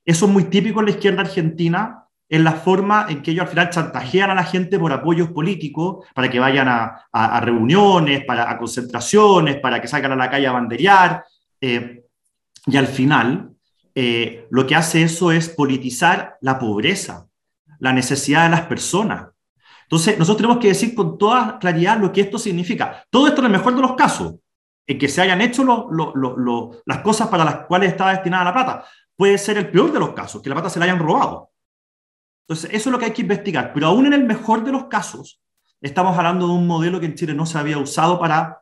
Eso 0.06 0.26
es 0.26 0.32
muy 0.32 0.46
típico 0.46 0.80
en 0.80 0.86
la 0.86 0.92
izquierda 0.92 1.22
argentina, 1.22 2.06
en 2.30 2.44
la 2.44 2.54
forma 2.54 3.08
en 3.10 3.22
que 3.22 3.32
ellos 3.32 3.44
al 3.44 3.50
final 3.50 3.70
chantajean 3.70 4.30
a 4.30 4.36
la 4.36 4.44
gente 4.44 4.80
por 4.80 4.94
apoyos 4.94 5.30
políticos, 5.30 6.06
para 6.14 6.30
que 6.30 6.40
vayan 6.40 6.68
a, 6.70 7.40
reuniones, 7.42 8.24
para, 8.26 8.50
a 8.50 8.58
concentraciones, 8.58 9.58
para 9.58 9.82
que 9.82 9.88
salgan 9.88 10.14
a 10.14 10.16
la 10.16 10.30
calle 10.30 10.48
a 10.48 10.52
banderear. 10.52 11.26
Eh, 11.60 12.04
y 12.68 12.78
al 12.78 12.88
final, 12.88 13.51
eh, 13.96 14.48
lo 14.50 14.66
que 14.66 14.76
hace 14.76 15.04
eso 15.04 15.32
es 15.32 15.50
politizar 15.50 16.38
la 16.42 16.60
pobreza, 16.60 17.28
la 17.80 17.94
necesidad 17.94 18.44
de 18.44 18.50
las 18.50 18.62
personas. 18.62 19.28
Entonces, 19.84 20.18
nosotros 20.18 20.38
tenemos 20.38 20.58
que 20.60 20.70
decir 20.70 20.96
con 20.96 21.18
toda 21.18 21.60
claridad 21.60 22.00
lo 22.00 22.12
que 22.12 22.22
esto 22.22 22.38
significa. 22.38 23.04
Todo 23.10 23.28
esto 23.28 23.42
en 23.42 23.48
el 23.48 23.52
mejor 23.52 23.76
de 23.76 23.82
los 23.82 23.96
casos, 23.96 24.36
en 24.88 24.98
que 24.98 25.10
se 25.10 25.22
hayan 25.22 25.42
hecho 25.42 25.66
las 26.86 26.98
cosas 27.00 27.28
para 27.28 27.44
las 27.44 27.66
cuales 27.66 27.92
estaba 27.92 28.12
destinada 28.12 28.46
la 28.46 28.54
plata. 28.54 28.86
Puede 29.16 29.38
ser 29.38 29.58
el 29.58 29.70
peor 29.70 29.92
de 29.92 30.00
los 30.00 30.14
casos, 30.14 30.42
que 30.42 30.50
la 30.50 30.56
plata 30.56 30.70
se 30.70 30.80
la 30.80 30.86
hayan 30.86 31.00
robado. 31.00 31.52
Entonces, 32.48 32.70
eso 32.74 32.90
es 32.90 32.92
lo 32.94 33.00
que 33.00 33.06
hay 33.06 33.12
que 33.12 33.22
investigar. 33.22 33.74
Pero 33.74 33.88
aún 33.88 34.06
en 34.06 34.14
el 34.14 34.24
mejor 34.24 34.64
de 34.64 34.72
los 34.72 34.86
casos, 34.86 35.42
estamos 35.82 36.18
hablando 36.18 36.48
de 36.48 36.54
un 36.54 36.68
modelo 36.68 37.00
que 37.00 37.08
en 37.08 37.16
Chile 37.16 37.34
no 37.34 37.46
se 37.46 37.58
había 37.58 37.78
usado 37.78 38.20
para 38.20 38.62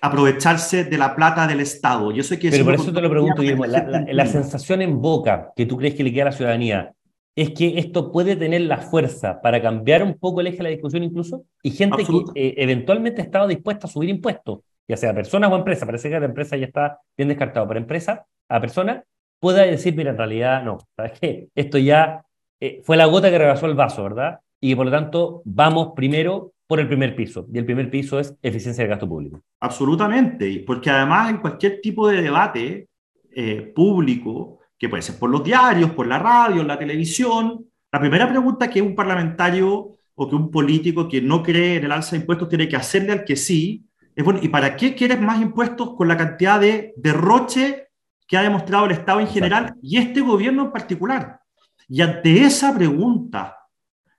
aprovecharse 0.00 0.84
de 0.84 0.98
la 0.98 1.14
plata 1.14 1.46
del 1.46 1.60
Estado. 1.60 2.12
Y 2.12 2.20
eso 2.20 2.34
hay 2.34 2.40
que 2.40 2.50
Pero 2.50 2.64
por 2.64 2.74
eso 2.74 2.92
te 2.92 3.00
lo 3.00 3.10
pregunto, 3.10 3.42
Guillermo, 3.42 3.66
la, 3.66 4.26
sensación 4.26 4.82
en 4.82 5.00
boca 5.00 5.52
que 5.56 5.66
tú 5.66 5.76
crees 5.76 5.94
que 5.94 6.04
le 6.04 6.12
queda 6.12 6.22
a 6.22 6.26
la 6.26 6.32
ciudadanía 6.32 6.92
es 7.34 7.50
que 7.50 7.78
esto 7.78 8.10
puede 8.10 8.34
tener 8.34 8.62
la 8.62 8.78
fuerza 8.78 9.40
para 9.40 9.62
cambiar 9.62 10.02
un 10.02 10.18
poco 10.18 10.40
el 10.40 10.48
eje 10.48 10.56
de 10.56 10.62
la 10.64 10.68
discusión 10.70 11.04
incluso, 11.04 11.44
y 11.62 11.70
gente 11.70 12.04
que 12.04 12.24
eh, 12.34 12.54
eventualmente 12.58 13.22
estaba 13.22 13.46
dispuesta 13.46 13.86
a 13.86 13.90
subir 13.90 14.10
impuestos, 14.10 14.60
ya 14.88 14.96
sea 14.96 15.14
personas 15.14 15.52
o 15.52 15.56
empresas, 15.56 15.86
parece 15.86 16.10
que 16.10 16.18
la 16.18 16.26
empresa 16.26 16.56
ya 16.56 16.66
está 16.66 16.98
bien 17.16 17.28
descartado, 17.28 17.68
pero 17.68 17.78
empresa 17.78 18.26
a 18.48 18.60
persona 18.60 19.04
pueda 19.38 19.62
decir, 19.62 19.94
mira, 19.94 20.10
en 20.10 20.18
realidad 20.18 20.64
no, 20.64 20.78
¿sabes 20.96 21.12
qué? 21.20 21.48
Esto 21.54 21.78
ya 21.78 22.24
eh, 22.58 22.80
fue 22.82 22.96
la 22.96 23.06
gota 23.06 23.30
que 23.30 23.38
rebasó 23.38 23.66
el 23.66 23.74
vaso, 23.74 24.02
¿verdad? 24.02 24.40
Y 24.60 24.74
por 24.74 24.86
lo 24.86 24.92
tanto 24.92 25.42
vamos 25.44 25.92
primero 25.94 26.52
por 26.66 26.80
el 26.80 26.86
primer 26.86 27.16
piso, 27.16 27.46
y 27.52 27.58
el 27.58 27.64
primer 27.64 27.90
piso 27.90 28.20
es 28.20 28.36
eficiencia 28.42 28.84
del 28.84 28.90
gasto 28.90 29.08
público. 29.08 29.40
Absolutamente, 29.60 30.62
porque 30.66 30.90
además 30.90 31.30
en 31.30 31.38
cualquier 31.38 31.80
tipo 31.80 32.06
de 32.08 32.20
debate 32.20 32.88
eh, 33.34 33.72
público, 33.74 34.58
que 34.78 34.88
puede 34.88 35.02
ser 35.02 35.18
por 35.18 35.30
los 35.30 35.42
diarios, 35.42 35.92
por 35.92 36.06
la 36.06 36.18
radio, 36.18 36.62
la 36.62 36.78
televisión, 36.78 37.64
la 37.90 38.00
primera 38.00 38.28
pregunta 38.28 38.68
que 38.68 38.82
un 38.82 38.94
parlamentario 38.94 39.96
o 40.14 40.28
que 40.28 40.34
un 40.34 40.50
político 40.50 41.08
que 41.08 41.22
no 41.22 41.42
cree 41.42 41.76
en 41.76 41.84
el 41.84 41.92
alza 41.92 42.12
de 42.12 42.18
impuestos 42.18 42.48
tiene 42.48 42.68
que 42.68 42.76
hacerle 42.76 43.12
al 43.12 43.24
que 43.24 43.36
sí, 43.36 43.86
es 44.14 44.24
bueno, 44.24 44.40
¿y 44.42 44.48
para 44.48 44.76
qué 44.76 44.94
quieres 44.94 45.20
más 45.20 45.40
impuestos 45.40 45.94
con 45.94 46.08
la 46.08 46.16
cantidad 46.16 46.60
de 46.60 46.92
derroche 46.96 47.86
que 48.26 48.36
ha 48.36 48.42
demostrado 48.42 48.86
el 48.86 48.90
Estado 48.90 49.20
en 49.20 49.28
general 49.28 49.76
y 49.80 49.96
este 49.96 50.20
gobierno 50.20 50.64
en 50.64 50.72
particular? 50.72 51.40
Y 51.88 52.02
ante 52.02 52.42
esa 52.42 52.74
pregunta, 52.74 53.57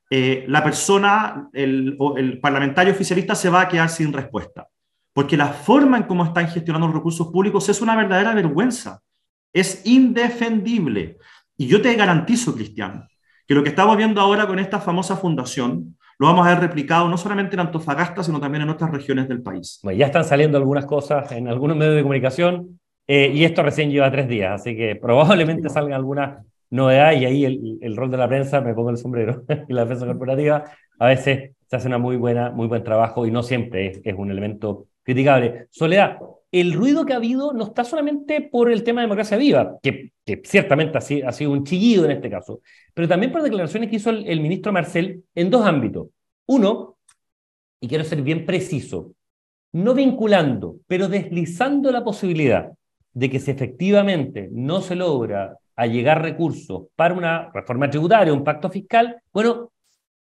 eh, 0.09 0.45
la 0.47 0.63
persona, 0.63 1.49
el, 1.53 1.97
el 2.17 2.39
parlamentario 2.39 2.93
oficialista 2.93 3.35
se 3.35 3.49
va 3.49 3.61
a 3.61 3.67
quedar 3.67 3.89
sin 3.89 4.11
respuesta. 4.11 4.67
Porque 5.13 5.37
la 5.37 5.47
forma 5.47 5.97
en 5.97 6.03
cómo 6.03 6.23
están 6.23 6.47
gestionando 6.47 6.87
los 6.87 6.95
recursos 6.95 7.27
públicos 7.27 7.67
es 7.69 7.81
una 7.81 7.95
verdadera 7.95 8.33
vergüenza. 8.33 9.01
Es 9.53 9.85
indefendible. 9.85 11.17
Y 11.57 11.67
yo 11.67 11.81
te 11.81 11.93
garantizo, 11.95 12.53
Cristian, 12.55 13.07
que 13.47 13.55
lo 13.55 13.63
que 13.63 13.69
estamos 13.69 13.97
viendo 13.97 14.21
ahora 14.21 14.47
con 14.47 14.59
esta 14.59 14.79
famosa 14.79 15.17
fundación 15.17 15.97
lo 16.19 16.27
vamos 16.27 16.45
a 16.45 16.49
ver 16.49 16.59
replicado 16.59 17.07
no 17.07 17.17
solamente 17.17 17.55
en 17.55 17.61
Antofagasta, 17.61 18.23
sino 18.23 18.41
también 18.41 18.63
en 18.63 18.69
otras 18.69 18.91
regiones 18.91 19.29
del 19.29 19.41
país. 19.41 19.79
Bueno, 19.81 19.97
ya 19.97 20.07
están 20.07 20.25
saliendo 20.25 20.57
algunas 20.57 20.85
cosas 20.85 21.31
en 21.31 21.47
algunos 21.47 21.77
medios 21.77 21.95
de 21.95 22.01
comunicación 22.01 22.79
eh, 23.07 23.31
y 23.33 23.45
esto 23.45 23.63
recién 23.63 23.89
lleva 23.89 24.11
tres 24.11 24.27
días, 24.27 24.59
así 24.61 24.75
que 24.75 24.97
probablemente 24.97 25.69
salgan 25.69 25.93
algunas 25.93 26.45
novedad 26.69 27.13
y 27.13 27.25
ahí 27.25 27.45
el, 27.45 27.79
el, 27.81 27.95
rol 27.95 28.11
de 28.11 28.17
la 28.17 28.27
prensa, 28.27 28.61
me 28.61 28.73
pongo 28.73 28.89
el 28.89 28.97
sombrero, 28.97 29.43
y 29.67 29.73
la 29.73 29.85
prensa 29.85 30.05
corporativa, 30.05 30.65
a 30.99 31.07
veces 31.07 31.51
se 31.67 31.75
hace 31.75 31.88
una 31.88 31.97
muy 31.97 32.17
buena, 32.17 32.51
muy 32.51 32.67
buen 32.67 32.83
trabajo 32.83 33.25
y 33.25 33.31
no 33.31 33.43
siempre 33.43 33.88
es, 33.88 34.01
es, 34.03 34.15
un 34.17 34.31
elemento 34.31 34.88
criticable. 35.03 35.67
Soledad, 35.69 36.17
el 36.51 36.73
ruido 36.73 37.05
que 37.05 37.13
ha 37.13 37.17
habido 37.17 37.53
no 37.53 37.65
está 37.65 37.83
solamente 37.83 38.41
por 38.41 38.71
el 38.71 38.83
tema 38.83 39.01
de 39.01 39.05
democracia 39.05 39.38
viva, 39.38 39.77
que, 39.81 40.11
que 40.25 40.41
ciertamente 40.43 40.97
ha 40.97 41.01
sido, 41.01 41.27
ha 41.27 41.31
sido, 41.31 41.51
un 41.51 41.63
chillido 41.63 42.05
en 42.05 42.11
este 42.11 42.29
caso, 42.29 42.61
pero 42.93 43.07
también 43.07 43.31
por 43.31 43.43
declaraciones 43.43 43.89
que 43.89 43.97
hizo 43.97 44.09
el, 44.09 44.27
el 44.27 44.41
ministro 44.41 44.71
Marcel 44.71 45.23
en 45.35 45.49
dos 45.49 45.65
ámbitos. 45.65 46.07
Uno, 46.47 46.97
y 47.79 47.88
quiero 47.88 48.03
ser 48.03 48.21
bien 48.21 48.45
preciso, 48.45 49.13
no 49.71 49.93
vinculando, 49.93 50.77
pero 50.88 51.07
deslizando 51.07 51.91
la 51.91 52.03
posibilidad 52.03 52.71
de 53.13 53.29
que 53.29 53.39
si 53.39 53.51
efectivamente 53.51 54.49
no 54.51 54.81
se 54.81 54.95
logra 54.95 55.57
a 55.79 55.88
llegar 55.88 56.21
recursos 56.21 56.88
para 56.93 57.13
una 57.13 57.50
reforma 57.53 57.89
tributaria, 57.89 58.33
un 58.33 58.43
pacto 58.43 58.69
fiscal, 58.69 59.21
bueno, 59.31 59.71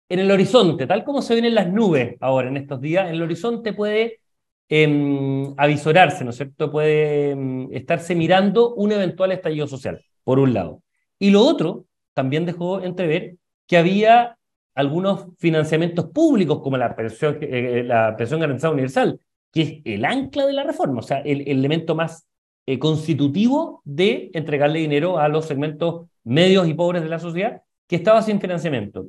en 0.10 0.18
el 0.18 0.32
horizonte, 0.32 0.88
tal 0.88 1.04
como 1.04 1.22
se 1.22 1.36
ven 1.36 1.46
en 1.46 1.54
las 1.54 1.72
nubes 1.72 2.18
ahora 2.22 2.48
en 2.48 2.58
estos 2.58 2.82
días, 2.82 3.08
en 3.08 3.14
el 3.14 3.22
horizonte 3.22 3.72
puede 3.72 4.20
eh, 4.68 5.54
avisorarse, 5.58 6.24
¿no 6.24 6.32
es 6.32 6.38
cierto? 6.38 6.72
Puede 6.72 7.32
em, 7.32 7.72
estarse 7.72 8.16
mirando 8.16 8.74
un 8.74 8.94
eventual 8.94 9.32
estallido 9.32 9.68
social, 9.68 10.04
por 10.24 10.40
un 10.40 10.56
lado. 10.56 10.82
Y 11.20 11.30
lo 11.30 11.42
otro, 11.42 11.86
también 12.16 12.48
dejó 12.48 12.82
entrever 12.82 13.36
que 13.68 13.78
había 13.78 14.36
algunos 14.74 15.28
financiamientos 15.38 16.08
públicos, 16.08 16.62
como 16.64 16.78
la 16.78 16.96
pensión, 16.96 17.38
eh, 17.42 17.84
la 17.86 18.18
pensión 18.18 18.40
garantizada 18.40 18.74
universal, 18.74 19.20
que 19.52 19.62
es 19.62 19.74
el 19.86 20.04
ancla 20.04 20.48
de 20.48 20.54
la 20.54 20.64
reforma, 20.64 21.00
o 21.00 21.04
sea, 21.04 21.20
el, 21.20 21.42
el 21.42 21.60
elemento 21.60 21.94
más 21.94 22.26
eh, 22.66 22.80
constitutivo 22.80 23.82
de 23.84 24.32
entregarle 24.34 24.80
dinero 24.80 25.18
a 25.18 25.28
los 25.28 25.46
segmentos 25.46 26.08
medios 26.24 26.68
y 26.68 26.74
pobres 26.74 27.04
de 27.04 27.10
la 27.10 27.20
sociedad 27.20 27.62
que 27.88 27.98
estaba 27.98 28.22
sin 28.22 28.40
financiamiento. 28.40 29.08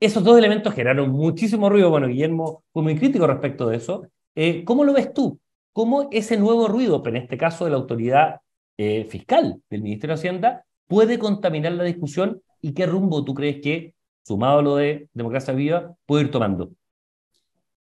Esos 0.00 0.24
dos 0.24 0.38
elementos 0.38 0.74
generaron 0.74 1.10
muchísimo 1.10 1.68
ruido. 1.68 1.90
Bueno, 1.90 2.08
Guillermo 2.08 2.64
fue 2.72 2.82
muy 2.82 2.96
crítico 2.96 3.26
respecto 3.26 3.68
de 3.68 3.76
eso. 3.76 4.06
Eh, 4.34 4.64
¿Cómo 4.64 4.84
lo 4.84 4.92
ves 4.92 5.12
tú? 5.12 5.38
¿Cómo 5.72 6.08
ese 6.10 6.36
nuevo 6.36 6.68
ruido, 6.68 7.02
pero 7.02 7.16
en 7.16 7.22
este 7.22 7.38
caso 7.38 7.64
de 7.64 7.70
la 7.70 7.76
autoridad 7.76 8.40
eh, 8.76 9.04
fiscal 9.04 9.62
del 9.70 9.82
Ministerio 9.82 10.14
de 10.14 10.20
Hacienda, 10.20 10.64
puede 10.86 11.18
contaminar 11.18 11.72
la 11.72 11.84
discusión 11.84 12.42
y 12.60 12.72
qué 12.74 12.86
rumbo 12.86 13.24
tú 13.24 13.34
crees 13.34 13.60
que, 13.60 13.94
sumado 14.24 14.58
a 14.58 14.62
lo 14.62 14.76
de 14.76 15.08
democracia 15.12 15.54
viva, 15.54 15.94
puede 16.06 16.24
ir 16.24 16.30
tomando? 16.30 16.70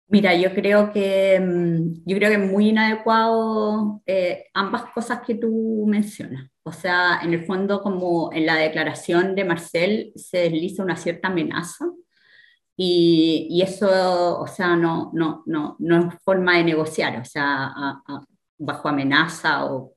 Mira, 0.08 0.34
yo 0.36 0.54
creo 0.54 0.92
que, 0.92 1.40
mm, 1.40 2.02
yo 2.06 2.16
creo 2.16 2.30
que 2.30 2.44
es 2.44 2.50
muy 2.50 2.68
inadecuado 2.68 4.02
eh, 4.06 4.46
ambas 4.54 4.84
cosas 4.92 5.20
que 5.26 5.34
tú 5.34 5.84
mencionas. 5.88 6.48
O 6.62 6.72
sea, 6.72 7.20
en 7.22 7.32
el 7.34 7.44
fondo, 7.44 7.82
como 7.82 8.32
en 8.32 8.46
la 8.46 8.56
declaración 8.56 9.34
de 9.34 9.44
Marcel 9.44 10.12
se 10.14 10.38
desliza 10.38 10.82
una 10.82 10.96
cierta 10.96 11.28
amenaza 11.28 11.86
y, 12.76 13.48
y 13.50 13.62
eso, 13.62 14.40
o 14.40 14.46
sea, 14.46 14.76
no, 14.76 15.10
no, 15.14 15.42
no, 15.46 15.76
no 15.78 16.08
es 16.08 16.14
forma 16.22 16.56
de 16.58 16.64
negociar, 16.64 17.20
o 17.20 17.24
sea, 17.24 17.72
bajo 18.58 18.88
amenaza. 18.88 19.64
O... 19.66 19.94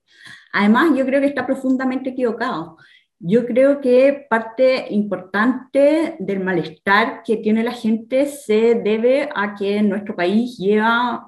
Además, 0.54 0.92
yo 0.96 1.06
creo 1.06 1.22
que 1.22 1.28
está 1.28 1.46
profundamente 1.46 2.12
equivocado. 2.12 2.78
Yo 3.22 3.46
creo 3.46 3.82
que 3.82 4.26
parte 4.30 4.88
importante 4.92 6.16
del 6.20 6.40
malestar 6.40 7.22
que 7.24 7.36
tiene 7.38 7.64
la 7.64 7.74
gente 7.74 8.28
se 8.28 8.76
debe 8.76 9.30
a 9.36 9.56
que 9.56 9.82
nuestro 9.82 10.16
país 10.16 10.58
lleva 10.58 11.26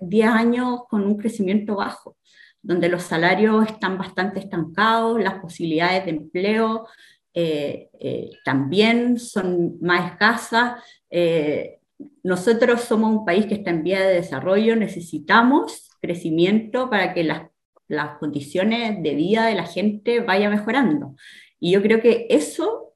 10 0.00 0.28
años 0.28 0.82
con 0.88 1.04
un 1.04 1.16
crecimiento 1.16 1.74
bajo, 1.76 2.16
donde 2.62 2.88
los 2.88 3.02
salarios 3.02 3.66
están 3.66 3.98
bastante 3.98 4.38
estancados, 4.38 5.20
las 5.20 5.40
posibilidades 5.40 6.04
de 6.04 6.10
empleo 6.12 6.86
eh, 7.34 7.88
eh, 7.98 8.30
también 8.44 9.18
son 9.18 9.78
más 9.80 10.12
escasas. 10.12 10.80
Eh, 11.10 11.80
nosotros 12.22 12.82
somos 12.82 13.10
un 13.10 13.24
país 13.24 13.46
que 13.46 13.54
está 13.54 13.70
en 13.70 13.82
vía 13.82 14.00
de 14.00 14.14
desarrollo, 14.14 14.76
necesitamos 14.76 15.90
crecimiento 16.00 16.90
para 16.90 17.14
que 17.14 17.24
las, 17.24 17.51
las 17.88 18.18
condiciones 18.18 19.02
de 19.02 19.14
vida 19.14 19.46
de 19.46 19.54
la 19.54 19.64
gente 19.66 20.20
vaya 20.20 20.48
mejorando. 20.50 21.14
Y 21.60 21.72
yo 21.72 21.82
creo 21.82 22.00
que 22.00 22.26
eso 22.30 22.94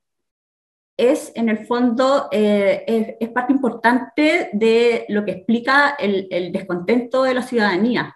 es, 0.96 1.32
en 1.34 1.48
el 1.48 1.66
fondo, 1.66 2.28
eh, 2.32 3.16
es, 3.20 3.28
parte 3.30 3.52
importante 3.52 4.50
de 4.52 5.04
lo 5.08 5.24
que 5.24 5.32
explica 5.32 5.90
el, 5.98 6.26
el 6.30 6.52
descontento 6.52 7.22
de 7.22 7.34
la 7.34 7.42
ciudadanía. 7.42 8.14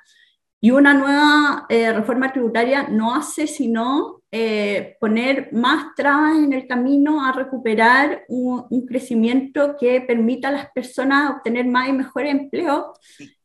Y 0.62 0.72
una 0.72 0.92
nueva 0.92 1.66
eh, 1.70 1.92
reforma 1.92 2.32
tributaria 2.32 2.88
no 2.88 3.14
hace 3.14 3.46
sino 3.46 4.20
eh, 4.30 4.96
poner 5.00 5.52
más 5.52 5.94
trabas 5.96 6.36
en 6.36 6.52
el 6.52 6.68
camino 6.68 7.24
a 7.24 7.32
recuperar 7.32 8.24
un, 8.28 8.86
crecimiento 8.86 9.76
que 9.76 10.02
permita 10.02 10.48
a 10.48 10.52
las 10.52 10.70
personas 10.70 11.30
obtener 11.30 11.66
más 11.66 11.88
y 11.88 11.92
mejores 11.92 12.30
empleos 12.30 12.86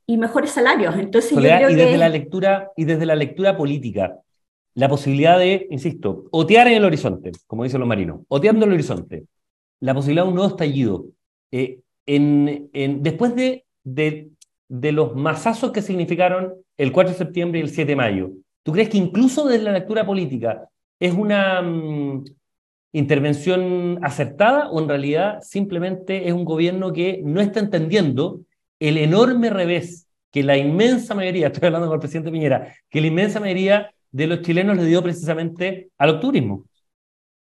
y 0.07 0.17
mejores 0.17 0.51
salarios. 0.51 0.95
Entonces, 0.97 1.31
y 1.31 1.35
desde 1.35 1.97
la 1.97 2.09
lectura 2.09 2.71
y 2.75 2.85
desde 2.85 3.05
la 3.05 3.15
lectura 3.15 3.57
política, 3.57 4.19
la 4.75 4.89
posibilidad 4.89 5.39
de, 5.39 5.67
insisto, 5.71 6.25
otear 6.31 6.67
en 6.67 6.75
el 6.75 6.85
horizonte, 6.85 7.31
como 7.47 7.63
dicen 7.63 7.79
los 7.79 7.87
marinos, 7.87 8.21
oteando 8.27 8.65
el 8.65 8.73
horizonte, 8.73 9.23
la 9.79 9.93
posibilidad 9.93 10.23
de 10.23 10.29
un 10.29 10.35
nuevo 10.35 10.49
estallido. 10.49 11.05
Eh, 11.51 11.79
en, 12.05 12.69
en, 12.73 13.01
después 13.01 13.35
de, 13.35 13.65
de, 13.83 14.29
de 14.67 14.91
los 14.91 15.15
masazos 15.15 15.71
que 15.71 15.81
significaron 15.81 16.53
el 16.77 16.91
4 16.91 17.13
de 17.13 17.17
septiembre 17.17 17.59
y 17.59 17.63
el 17.63 17.69
7 17.69 17.91
de 17.91 17.95
mayo. 17.95 18.31
¿Tú 18.63 18.71
crees 18.71 18.89
que 18.89 18.97
incluso 18.97 19.47
desde 19.47 19.63
la 19.63 19.71
lectura 19.71 20.05
política 20.05 20.67
es 20.99 21.13
una 21.13 21.61
mm, 21.61 22.25
intervención 22.93 23.99
acertada 24.01 24.69
o 24.69 24.81
en 24.81 24.89
realidad 24.89 25.39
simplemente 25.41 26.27
es 26.27 26.33
un 26.33 26.45
gobierno 26.45 26.93
que 26.93 27.21
no 27.23 27.41
está 27.41 27.59
entendiendo 27.59 28.41
el 28.79 28.97
enorme 28.97 29.49
revés 29.49 30.07
que 30.31 30.43
la 30.43 30.57
inmensa 30.57 31.15
mayoría, 31.15 31.47
estoy 31.53 31.67
hablando 31.67 31.87
con 31.87 31.95
el 31.95 32.01
presidente 32.01 32.31
Piñera, 32.31 32.73
que 32.89 33.01
la 33.01 33.07
inmensa 33.07 33.39
mayoría 33.39 33.91
de 34.11 34.27
los 34.27 34.41
chilenos 34.41 34.77
le 34.77 34.85
dio 34.85 35.03
precisamente 35.03 35.89
al 35.97 36.19
turismo? 36.19 36.65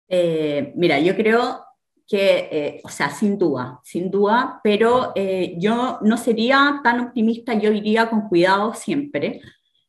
Eh, 0.08 0.72
mira, 0.76 0.98
yo 0.98 1.14
creo 1.14 1.64
que, 2.06 2.48
eh, 2.50 2.80
o 2.84 2.88
sea, 2.88 3.10
sin 3.10 3.38
duda, 3.38 3.80
sin 3.82 4.10
duda, 4.10 4.60
pero 4.62 5.12
eh, 5.14 5.54
yo 5.58 5.98
no 6.02 6.16
sería 6.16 6.80
tan 6.82 7.00
optimista, 7.00 7.54
yo 7.54 7.72
iría 7.72 8.08
con 8.10 8.28
cuidado 8.28 8.74
siempre. 8.74 9.40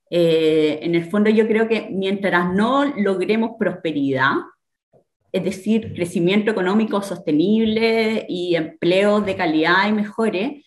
Eh, 0.10 0.80
en 0.82 0.96
el 0.96 1.10
fondo 1.10 1.30
yo 1.30 1.48
creo 1.48 1.68
que 1.68 1.90
mientras 1.92 2.54
no 2.54 2.86
logremos 2.98 3.52
prosperidad, 3.60 4.34
es 5.32 5.44
decir, 5.44 5.94
crecimiento 5.94 6.52
económico 6.52 7.02
sostenible 7.02 8.26
y 8.30 8.56
empleos 8.56 9.26
de 9.26 9.36
calidad 9.36 9.90
y 9.90 9.92
mejores, 9.92 10.65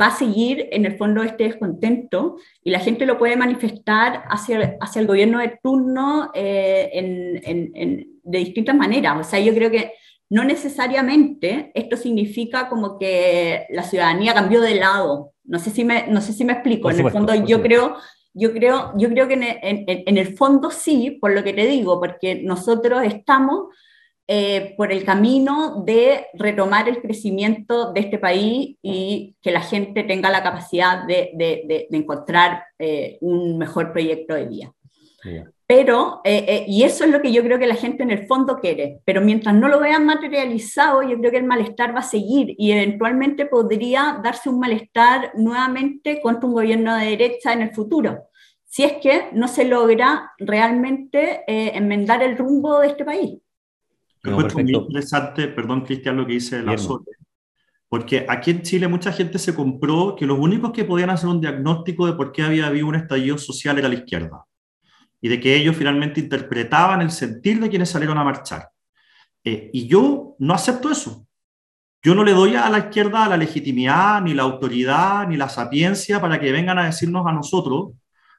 va 0.00 0.06
a 0.06 0.16
seguir 0.16 0.68
en 0.72 0.86
el 0.86 0.96
fondo 0.96 1.22
este 1.22 1.44
descontento 1.44 2.36
y 2.64 2.70
la 2.70 2.80
gente 2.80 3.06
lo 3.06 3.18
puede 3.18 3.36
manifestar 3.36 4.24
hacia, 4.28 4.76
hacia 4.80 5.00
el 5.00 5.06
gobierno 5.06 5.38
de 5.38 5.58
turno 5.62 6.30
en, 6.34 7.40
en, 7.44 8.20
de 8.22 8.38
distintas 8.38 8.74
maneras. 8.74 9.18
O 9.20 9.28
sea, 9.28 9.40
yo 9.40 9.54
creo 9.54 9.70
que 9.70 9.92
no 10.32 10.44
necesariamente 10.44 11.70
esto 11.74 11.94
significa 11.98 12.70
como 12.70 12.98
que 12.98 13.66
la 13.68 13.82
ciudadanía 13.82 14.32
cambió 14.32 14.62
de 14.62 14.76
lado. 14.76 15.34
No 15.44 15.58
sé 15.58 15.70
si 15.70 15.84
me, 15.84 16.06
no 16.08 16.22
sé 16.22 16.32
si 16.32 16.44
me 16.46 16.54
explico. 16.54 16.90
en 16.90 17.00
el 17.00 17.10
fondo 17.10 17.34
yo 17.34 17.60
creo, 17.60 17.96
yo 18.32 18.52
creo, 18.54 18.94
yo 18.96 19.10
creo 19.10 19.28
que 19.28 19.34
en, 19.34 20.16
el 20.16 20.34
fondo 20.34 20.70
sí, 20.70 21.18
por 21.20 21.32
lo 21.32 21.44
que 21.44 21.52
te 21.52 21.66
digo, 21.66 22.00
porque 22.00 22.36
nosotros 22.42 23.02
estamos 23.04 23.66
eh, 24.34 24.74
por 24.76 24.92
el 24.92 25.04
camino 25.04 25.82
de 25.84 26.26
retomar 26.34 26.88
el 26.88 27.02
crecimiento 27.02 27.92
de 27.92 28.00
este 28.00 28.18
país 28.18 28.76
y 28.80 29.36
que 29.42 29.50
la 29.50 29.60
gente 29.60 30.04
tenga 30.04 30.30
la 30.30 30.42
capacidad 30.42 31.06
de, 31.06 31.86
encontrar 31.90 32.64
eh, 32.78 33.18
un 33.20 33.58
mejor 33.58 33.92
proyecto 33.92 34.34
de 34.34 34.46
vida. 34.46 34.72
Pero, 35.74 36.20
eh, 36.24 36.44
eh, 36.48 36.64
y 36.68 36.82
eso 36.82 37.04
es 37.04 37.10
lo 37.10 37.22
que 37.22 37.32
yo 37.32 37.42
creo 37.42 37.58
que 37.58 37.66
la 37.66 37.76
gente 37.76 38.02
en 38.02 38.10
el 38.10 38.26
fondo 38.26 38.58
quiere, 38.58 39.00
pero 39.06 39.22
mientras 39.22 39.54
no 39.54 39.68
lo 39.68 39.80
vean 39.80 40.04
materializado, 40.04 41.02
yo 41.02 41.18
creo 41.18 41.30
que 41.30 41.38
el 41.38 41.44
malestar 41.44 41.94
va 41.94 42.00
a 42.00 42.02
seguir 42.02 42.54
y 42.58 42.72
eventualmente 42.72 43.46
podría 43.46 44.20
darse 44.22 44.50
un 44.50 44.58
malestar 44.58 45.32
nuevamente 45.34 46.20
contra 46.20 46.46
un 46.46 46.54
gobierno 46.54 46.94
de 46.96 47.06
derecha 47.06 47.54
en 47.54 47.62
el 47.62 47.72
futuro, 47.72 48.24
si 48.66 48.84
es 48.84 48.94
que 49.00 49.30
no 49.32 49.48
se 49.48 49.64
logra 49.64 50.32
realmente 50.38 51.42
eh, 51.46 51.72
enmendar 51.74 52.22
el 52.22 52.36
rumbo 52.36 52.80
de 52.80 52.88
este 52.88 53.06
país. 53.06 53.38
No, 54.24 54.38
muy 54.38 54.72
interesante, 54.72 55.48
perdón 55.48 55.82
Cristian, 55.82 56.16
lo 56.16 56.26
que 56.26 56.34
dice 56.34 56.62
la 56.62 56.78
Sole, 56.78 57.04
porque 57.88 58.24
aquí 58.28 58.52
en 58.52 58.62
Chile 58.62 58.88
mucha 58.88 59.12
gente 59.12 59.38
se 59.38 59.54
compró 59.54 60.14
que 60.16 60.26
los 60.26 60.38
únicos 60.38 60.72
que 60.72 60.84
podían 60.84 61.10
hacer 61.10 61.28
un 61.28 61.40
diagnóstico 61.40 62.06
de 62.06 62.12
por 62.12 62.32
qué 62.32 62.42
había 62.42 62.68
habido 62.68 62.86
un 62.86 62.94
estallido 62.94 63.36
social 63.36 63.78
era 63.78 63.88
la 63.88 63.96
izquierda 63.96 64.44
y 65.20 65.28
de 65.28 65.40
que 65.40 65.54
ellos 65.54 65.76
finalmente 65.76 66.20
interpretaban 66.20 67.00
el 67.00 67.10
sentir 67.10 67.60
de 67.60 67.68
quienes 67.70 67.90
salieron 67.90 68.18
a 68.18 68.24
marchar. 68.24 68.70
Eh, 69.44 69.70
y 69.72 69.86
yo 69.86 70.34
no 70.38 70.54
acepto 70.54 70.90
eso. 70.90 71.26
Yo 72.02 72.14
no 72.14 72.24
le 72.24 72.32
doy 72.32 72.56
a 72.56 72.68
la 72.68 72.78
izquierda 72.78 73.28
la 73.28 73.36
legitimidad, 73.36 74.20
ni 74.20 74.34
la 74.34 74.42
autoridad, 74.42 75.28
ni 75.28 75.36
la 75.36 75.48
sapiencia 75.48 76.20
para 76.20 76.40
que 76.40 76.50
vengan 76.50 76.78
a 76.78 76.86
decirnos 76.86 77.24
a 77.26 77.32
nosotros 77.32 77.92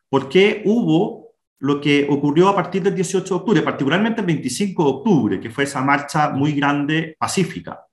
por 0.10 0.28
qué 0.28 0.62
hubo 0.66 1.23
lo 1.64 1.80
que 1.80 2.06
ocurrió 2.10 2.50
a 2.50 2.56
partir 2.56 2.84
del 2.84 2.94
18 2.94 3.24
de 3.24 3.40
octubre, 3.40 3.62
particularmente 3.62 4.20
el 4.20 4.28
25 4.28 4.84
de 4.84 4.90
octubre, 4.90 5.40
que 5.40 5.50
fue 5.50 5.64
esa 5.64 5.82
marcha 5.82 6.30
muy 6.30 6.52
grande 6.52 7.16
pacífica. 7.18 7.86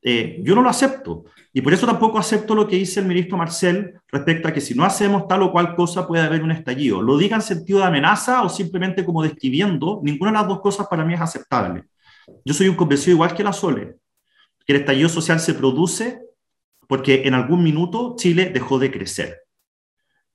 Eh, 0.00 0.40
yo 0.44 0.54
no 0.54 0.62
lo 0.62 0.68
acepto. 0.68 1.24
Y 1.52 1.60
por 1.60 1.74
eso 1.74 1.86
tampoco 1.86 2.20
acepto 2.20 2.54
lo 2.54 2.68
que 2.68 2.76
dice 2.76 3.00
el 3.00 3.06
ministro 3.06 3.36
Marcel 3.36 3.94
respecto 4.12 4.46
a 4.46 4.52
que 4.52 4.60
si 4.60 4.74
no 4.74 4.84
hacemos 4.84 5.26
tal 5.26 5.42
o 5.42 5.50
cual 5.50 5.74
cosa 5.74 6.06
puede 6.06 6.22
haber 6.22 6.40
un 6.44 6.52
estallido. 6.52 7.02
Lo 7.02 7.18
diga 7.18 7.34
en 7.34 7.42
sentido 7.42 7.80
de 7.80 7.86
amenaza 7.86 8.42
o 8.44 8.48
simplemente 8.48 9.04
como 9.04 9.24
describiendo, 9.24 9.98
ninguna 10.04 10.30
de 10.30 10.38
las 10.38 10.46
dos 10.46 10.60
cosas 10.60 10.86
para 10.86 11.04
mí 11.04 11.14
es 11.14 11.20
aceptable. 11.20 11.82
Yo 12.44 12.54
soy 12.54 12.68
un 12.68 12.76
convencido 12.76 13.16
igual 13.16 13.34
que 13.34 13.42
la 13.42 13.52
Sole, 13.52 13.96
que 14.64 14.72
el 14.72 14.80
estallido 14.82 15.08
social 15.08 15.40
se 15.40 15.54
produce 15.54 16.20
porque 16.86 17.22
en 17.24 17.34
algún 17.34 17.64
minuto 17.64 18.14
Chile 18.16 18.52
dejó 18.54 18.78
de 18.78 18.92
crecer. 18.92 19.45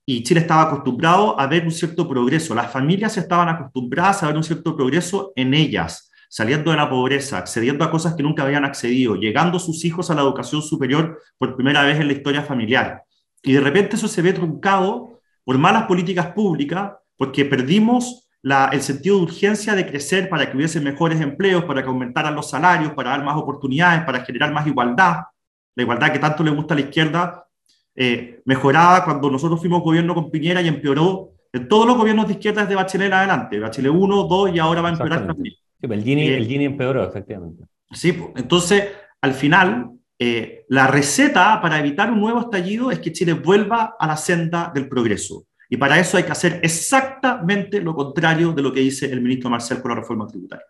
Y 0.04 0.22
Chile 0.22 0.40
estaba 0.40 0.62
acostumbrado 0.62 1.38
a 1.38 1.46
ver 1.46 1.64
un 1.64 1.70
cierto 1.70 2.08
progreso. 2.08 2.54
Las 2.54 2.72
familias 2.72 3.16
estaban 3.16 3.48
acostumbradas 3.48 4.22
a 4.22 4.26
ver 4.26 4.36
un 4.36 4.44
cierto 4.44 4.76
progreso 4.76 5.32
en 5.36 5.54
ellas 5.54 6.08
saliendo 6.28 6.70
de 6.70 6.78
la 6.78 6.88
pobreza, 6.88 7.36
accediendo 7.36 7.84
a 7.84 7.90
cosas 7.90 8.14
que 8.14 8.22
nunca 8.22 8.42
habían 8.42 8.64
accedido, 8.64 9.16
llegando 9.16 9.58
sus 9.58 9.84
hijos 9.84 10.10
a 10.10 10.14
la 10.14 10.22
educación 10.22 10.62
superior 10.62 11.20
por 11.36 11.54
primera 11.56 11.82
vez 11.82 12.00
en 12.00 12.06
la 12.06 12.14
historia 12.14 12.40
familiar. 12.40 13.02
Y 13.42 13.52
de 13.52 13.60
repente 13.60 13.96
eso 13.96 14.08
se 14.08 14.22
ve 14.22 14.32
truncado 14.32 15.20
por 15.44 15.58
malas 15.58 15.82
políticas 15.82 16.28
públicas, 16.28 16.92
porque 17.18 17.44
perdimos 17.44 18.30
el 18.42 18.80
sentido 18.80 19.18
de 19.18 19.24
urgencia 19.24 19.74
de 19.74 19.86
crecer 19.86 20.30
para 20.30 20.50
que 20.50 20.56
hubiese 20.56 20.80
mejores 20.80 21.20
empleos, 21.20 21.66
para 21.66 21.82
que 21.82 21.88
aumentaran 21.88 22.34
los 22.34 22.48
salarios, 22.48 22.94
para 22.94 23.10
dar 23.10 23.22
más 23.22 23.36
oportunidades, 23.36 24.02
para 24.04 24.24
generar 24.24 24.54
más 24.54 24.66
igualdad. 24.66 25.16
La 25.76 25.82
igualdad 25.82 26.12
que 26.12 26.18
tanto 26.18 26.42
le 26.42 26.50
gusta 26.50 26.72
a 26.72 26.78
la 26.78 26.84
izquierda 26.84 27.46
eh, 27.94 28.40
mejoraba 28.44 29.04
cuando 29.04 29.30
nosotros 29.30 29.60
fuimos 29.60 29.82
gobierno 29.82 30.14
con 30.14 30.30
Piñera 30.30 30.62
y 30.62 30.68
empeoró 30.68 31.32
en 31.52 31.68
todos 31.68 31.86
los 31.86 31.96
gobiernos 31.96 32.26
de 32.26 32.34
izquierda 32.34 32.62
desde 32.62 32.74
Bachelet 32.74 33.12
adelante. 33.12 33.58
Bachelet 33.58 33.92
1, 33.92 34.24
2 34.24 34.54
y 34.54 34.58
ahora 34.58 34.80
va 34.80 34.88
a 34.88 34.92
empeorar 34.92 35.26
también. 35.26 35.54
Pues, 35.80 35.98
el 35.98 36.04
Gini, 36.04 36.26
el 36.28 36.46
Gini 36.46 36.64
empeoró, 36.64 37.04
efectivamente. 37.04 37.64
Sí, 37.90 38.12
pues, 38.12 38.30
entonces, 38.36 38.84
al 39.20 39.34
final, 39.34 39.90
eh, 40.18 40.64
la 40.68 40.86
receta 40.86 41.60
para 41.60 41.78
evitar 41.78 42.10
un 42.10 42.20
nuevo 42.20 42.40
estallido 42.40 42.90
es 42.90 43.00
que 43.00 43.12
Chile 43.12 43.34
vuelva 43.34 43.96
a 43.98 44.06
la 44.06 44.16
senda 44.16 44.70
del 44.74 44.88
progreso. 44.88 45.46
Y 45.68 45.76
para 45.76 45.98
eso 45.98 46.16
hay 46.16 46.24
que 46.24 46.32
hacer 46.32 46.60
exactamente 46.62 47.80
lo 47.80 47.94
contrario 47.94 48.52
de 48.52 48.62
lo 48.62 48.72
que 48.72 48.80
dice 48.80 49.06
el 49.06 49.20
ministro 49.20 49.50
Marcel 49.50 49.80
con 49.80 49.90
la 49.90 49.96
reforma 49.96 50.26
tributaria. 50.26 50.66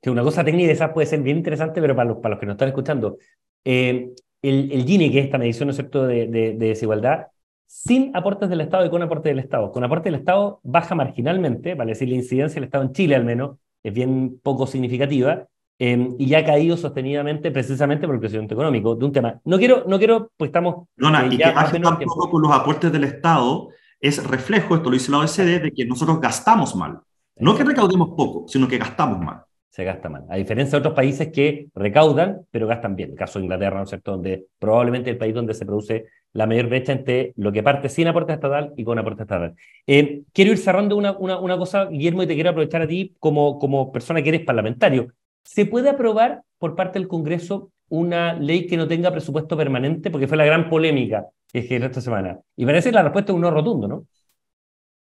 Que 0.00 0.10
una 0.10 0.22
cosa 0.22 0.44
técnica 0.44 0.72
esa 0.72 0.92
puede 0.92 1.06
ser 1.06 1.20
bien 1.20 1.36
interesante, 1.36 1.80
pero 1.80 1.94
para 1.94 2.08
los, 2.08 2.18
para 2.18 2.34
los 2.34 2.40
que 2.40 2.46
nos 2.46 2.54
están 2.54 2.68
escuchando, 2.68 3.18
eh, 3.64 4.10
el, 4.48 4.72
el, 4.72 4.84
Gini, 4.84 5.10
que 5.10 5.20
es 5.20 5.24
esta 5.26 5.38
medición 5.38 5.68
¿no 5.68 6.02
de, 6.06 6.26
de, 6.26 6.54
desigualdad, 6.54 7.26
sin 7.66 8.14
aportes 8.14 8.48
del 8.48 8.60
Estado 8.60 8.84
y 8.84 8.90
con 8.90 9.02
aportes 9.02 9.30
del 9.30 9.38
Estado. 9.38 9.72
Con 9.72 9.82
aportes 9.84 10.04
del 10.04 10.20
Estado 10.20 10.60
baja 10.62 10.94
marginalmente, 10.94 11.74
vale 11.74 11.92
decir, 11.92 12.08
la 12.08 12.16
incidencia 12.16 12.56
del 12.56 12.64
Estado 12.64 12.84
en 12.84 12.92
Chile 12.92 13.16
al 13.16 13.24
menos, 13.24 13.56
es 13.82 13.92
bien 13.92 14.40
poco 14.42 14.66
significativa 14.66 15.46
em, 15.78 16.14
y 16.18 16.26
ya 16.26 16.38
ha 16.38 16.44
caído 16.44 16.76
sostenidamente 16.76 17.50
precisamente 17.50 18.06
por 18.06 18.14
el 18.14 18.20
crecimiento 18.20 18.54
económico 18.54 18.94
de 18.94 19.04
un 19.04 19.12
tema. 19.12 19.40
No 19.44 19.58
quiero, 19.58 19.84
no 19.86 19.98
quiero 19.98 20.30
pues 20.36 20.48
estamos... 20.48 20.88
Perdona, 20.94 21.24
eh, 21.24 21.28
y 21.32 21.36
que 21.38 21.50
baje 21.50 21.80
tampoco 21.80 22.30
con 22.30 22.42
los 22.42 22.52
aportes 22.52 22.92
del 22.92 23.04
Estado 23.04 23.68
es 23.98 24.22
reflejo, 24.26 24.74
esto 24.74 24.90
lo 24.90 24.94
dice 24.94 25.10
la 25.10 25.18
OECD, 25.18 25.62
de 25.62 25.72
que 25.72 25.86
nosotros 25.86 26.20
gastamos 26.20 26.76
mal. 26.76 27.00
No 27.36 27.56
que 27.56 27.64
recaudemos 27.64 28.10
poco, 28.10 28.46
sino 28.46 28.68
que 28.68 28.78
gastamos 28.78 29.18
mal. 29.20 29.44
Se 29.74 29.82
gasta 29.82 30.08
mal. 30.08 30.24
A 30.28 30.36
diferencia 30.36 30.78
de 30.78 30.82
otros 30.82 30.94
países 30.94 31.32
que 31.32 31.66
recaudan, 31.74 32.46
pero 32.52 32.68
gastan 32.68 32.94
bien. 32.94 33.10
El 33.10 33.16
caso 33.16 33.40
de 33.40 33.46
Inglaterra, 33.46 33.78
¿no 33.78 33.82
es 33.82 33.88
cierto? 33.88 34.12
Donde 34.12 34.46
probablemente 34.60 35.10
el 35.10 35.18
país 35.18 35.34
donde 35.34 35.52
se 35.52 35.66
produce 35.66 36.06
la 36.32 36.46
mayor 36.46 36.68
brecha 36.68 36.92
entre 36.92 37.32
lo 37.34 37.50
que 37.50 37.64
parte 37.64 37.88
sin 37.88 38.06
aporte 38.06 38.32
estatal 38.32 38.72
y 38.76 38.84
con 38.84 39.00
aporte 39.00 39.22
estatal. 39.22 39.56
Eh, 39.84 40.22
quiero 40.32 40.52
ir 40.52 40.58
cerrando 40.58 40.96
una, 40.96 41.18
una, 41.18 41.40
una, 41.40 41.58
cosa, 41.58 41.86
Guillermo, 41.86 42.22
y 42.22 42.28
te 42.28 42.36
quiero 42.36 42.50
aprovechar 42.50 42.82
a 42.82 42.86
ti 42.86 43.16
como, 43.18 43.58
como 43.58 43.90
persona 43.90 44.22
que 44.22 44.28
eres 44.28 44.42
parlamentario. 44.42 45.08
¿Se 45.42 45.66
puede 45.66 45.90
aprobar 45.90 46.42
por 46.58 46.76
parte 46.76 47.00
del 47.00 47.08
Congreso 47.08 47.72
una 47.88 48.34
ley 48.34 48.68
que 48.68 48.76
no 48.76 48.86
tenga 48.86 49.10
presupuesto 49.10 49.56
permanente? 49.56 50.08
Porque 50.08 50.28
fue 50.28 50.36
la 50.36 50.44
gran 50.44 50.70
polémica 50.70 51.26
que 51.52 51.62
generó 51.62 51.86
esta 51.86 52.00
semana. 52.00 52.38
Y 52.54 52.64
parece 52.64 52.90
que 52.90 52.94
la 52.94 53.02
respuesta 53.02 53.32
es 53.32 53.34
un 53.34 53.42
no 53.42 53.50
rotundo, 53.50 53.88
¿no? 53.88 54.06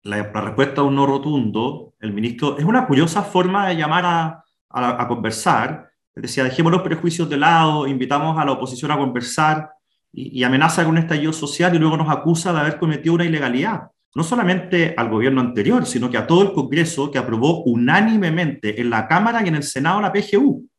La, 0.02 0.24
respuesta 0.24 0.82
es 0.82 0.88
un 0.88 0.96
no 0.96 1.06
rotundo, 1.06 1.94
el 2.00 2.12
ministro, 2.12 2.58
es 2.58 2.66
una 2.66 2.88
curiosa 2.88 3.22
forma 3.22 3.70
de 3.70 3.76
llamar 3.76 4.04
a, 4.06 4.43
a, 4.74 5.08
conversar. 5.08 5.90
Decía, 6.16 6.44
dejemos 6.44 6.72
los 6.72 6.82
prejuicios 6.82 7.30
de 7.30 7.38
lado, 7.38 7.88
invitamos 7.88 8.38
a 8.38 8.46
la 8.46 8.52
oposición 8.52 8.92
a 8.92 8.98
conversar 8.98 9.70
y, 10.12 10.44
amenaza 10.44 10.84
con 10.84 10.92
un 10.92 10.98
estallido 11.00 11.34
social 11.34 11.74
y 11.76 11.80
luego 11.80 11.98
nos 11.98 12.10
acusa 12.10 12.52
de 12.52 12.60
haber 12.60 12.78
cometido 12.78 13.16
una 13.16 13.26
ilegalidad 13.26 13.90
no 14.16 14.24
solamente 14.24 14.94
al 14.96 15.10
gobierno 15.10 15.42
anterior, 15.42 15.86
sino 15.86 16.10
que 16.10 16.18
a 16.18 16.28
todo 16.28 16.44
el 16.44 16.54
Congreso 16.54 17.10
que 17.10 17.18
aprobó 17.18 17.64
unánimemente 17.64 18.80
en 18.80 18.90
la 18.90 19.08
Cámara 19.08 19.42
y 19.44 19.48
en 19.48 19.56
el 19.56 19.64
Senado 19.64 20.02
la 20.02 20.14
PGU. 20.14 20.70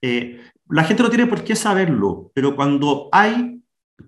Eh, 0.00 0.40
la 0.68 0.84
gente 0.84 1.02
no 1.02 1.08
tiene 1.08 1.26
por 1.26 1.42
qué 1.42 1.56
saberlo, 1.56 2.30
pero 2.32 2.54
cuando 2.54 3.08
hay 3.10 3.60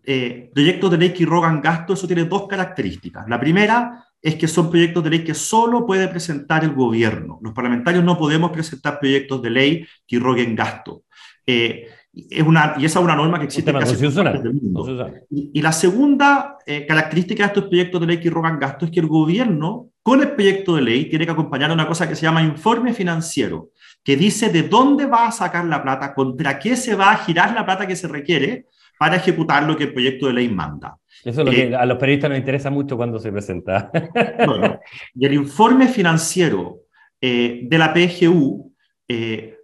eh, 0.05 0.51
proyectos 0.55 0.91
de 0.91 0.99
ley 0.99 1.13
que 1.13 1.25
irrogan 1.25 1.61
gasto, 1.61 1.95
eso 1.95 2.07
tiene 2.07 2.25
dos 2.25 2.47
características. 2.47 3.29
La 3.29 3.41
primera 3.41 4.05
es 4.21 4.35
que 4.35 4.49
son 4.49 4.71
proyectos 4.71 5.05
de 5.05 5.11
ley 5.11 5.25
que 5.25 5.35
solo 5.35 5.87
puede 5.87 6.09
presentar 6.09 6.65
el 6.65 6.73
gobierno. 6.73 7.39
Los 7.43 7.53
parlamentarios 7.53 8.05
no 8.05 8.19
podemos 8.19 8.51
presentar 8.51 8.99
proyectos 8.99 9.41
de 9.43 9.51
ley 9.51 9.87
que 10.07 10.17
irroguen 10.17 10.57
gasto. 10.57 11.05
Eh, 11.47 11.87
es 12.13 12.43
una, 12.43 12.75
y 12.79 12.85
esa 12.85 12.99
es 12.99 13.05
una 13.05 13.15
norma 13.15 13.39
que 13.39 13.45
existe 13.45 13.71
en 13.71 13.79
casi 13.79 13.97
del 13.97 14.55
mundo. 14.55 15.25
Y, 15.31 15.63
la 15.63 15.73
segunda 15.73 16.57
eh, 16.67 16.85
característica 16.87 17.45
de 17.45 17.49
estos 17.49 17.65
proyectos 17.65 18.01
de 18.01 18.07
ley 18.07 18.21
que 18.21 18.31
rogan 18.31 18.59
gasto 18.59 18.87
es 18.87 18.91
que 18.91 19.01
el 19.01 19.07
gobierno, 19.07 19.91
con 20.03 20.21
el 20.21 20.33
proyecto 20.33 20.75
de 20.75 20.83
ley, 20.83 21.09
tiene 21.09 21.27
que 21.27 21.33
acompañar 21.33 21.71
una 21.71 21.87
cosa 21.87 22.09
que 22.09 22.17
se 22.17 22.23
llama 22.23 22.43
informe 22.43 22.93
financiero, 22.93 23.71
que 24.03 24.17
dice 24.17 24.49
de 24.49 24.65
dónde 24.65 25.07
va 25.07 25.29
a 25.29 25.33
sacar 25.33 25.65
la 25.67 25.83
plata, 25.83 26.13
contra 26.13 26.59
qué 26.59 26.75
se 26.77 26.97
va 26.97 27.13
a 27.13 27.19
girar 27.19 27.55
la 27.55 27.65
plata 27.65 27.87
que 27.87 27.95
se 27.95 28.09
requiere 28.09 28.67
para 28.99 29.17
ejecutar 29.17 29.65
lo 29.65 29.77
que 29.77 29.85
el 29.85 29.93
proyecto 29.93 30.27
de 30.27 30.33
ley 30.33 30.49
manda. 30.49 30.97
Eso 31.25 31.41
es 31.41 31.47
lo 31.47 31.51
que 31.51 31.69
eh, 31.69 31.77
a 31.77 31.87
los 31.87 31.99
periodistas 31.99 32.31
nos 32.31 32.39
interesa 32.39 32.71
mucho 32.71 32.97
cuando 32.97 33.19
se 33.19 33.33
presenta. 33.33 33.91
y 35.15 35.27
el 35.27 35.35
informe 35.35 35.89
financiero 35.89 36.83
eh, 37.21 37.61
de 37.65 37.79
la 37.79 37.93
PGU 37.93 38.73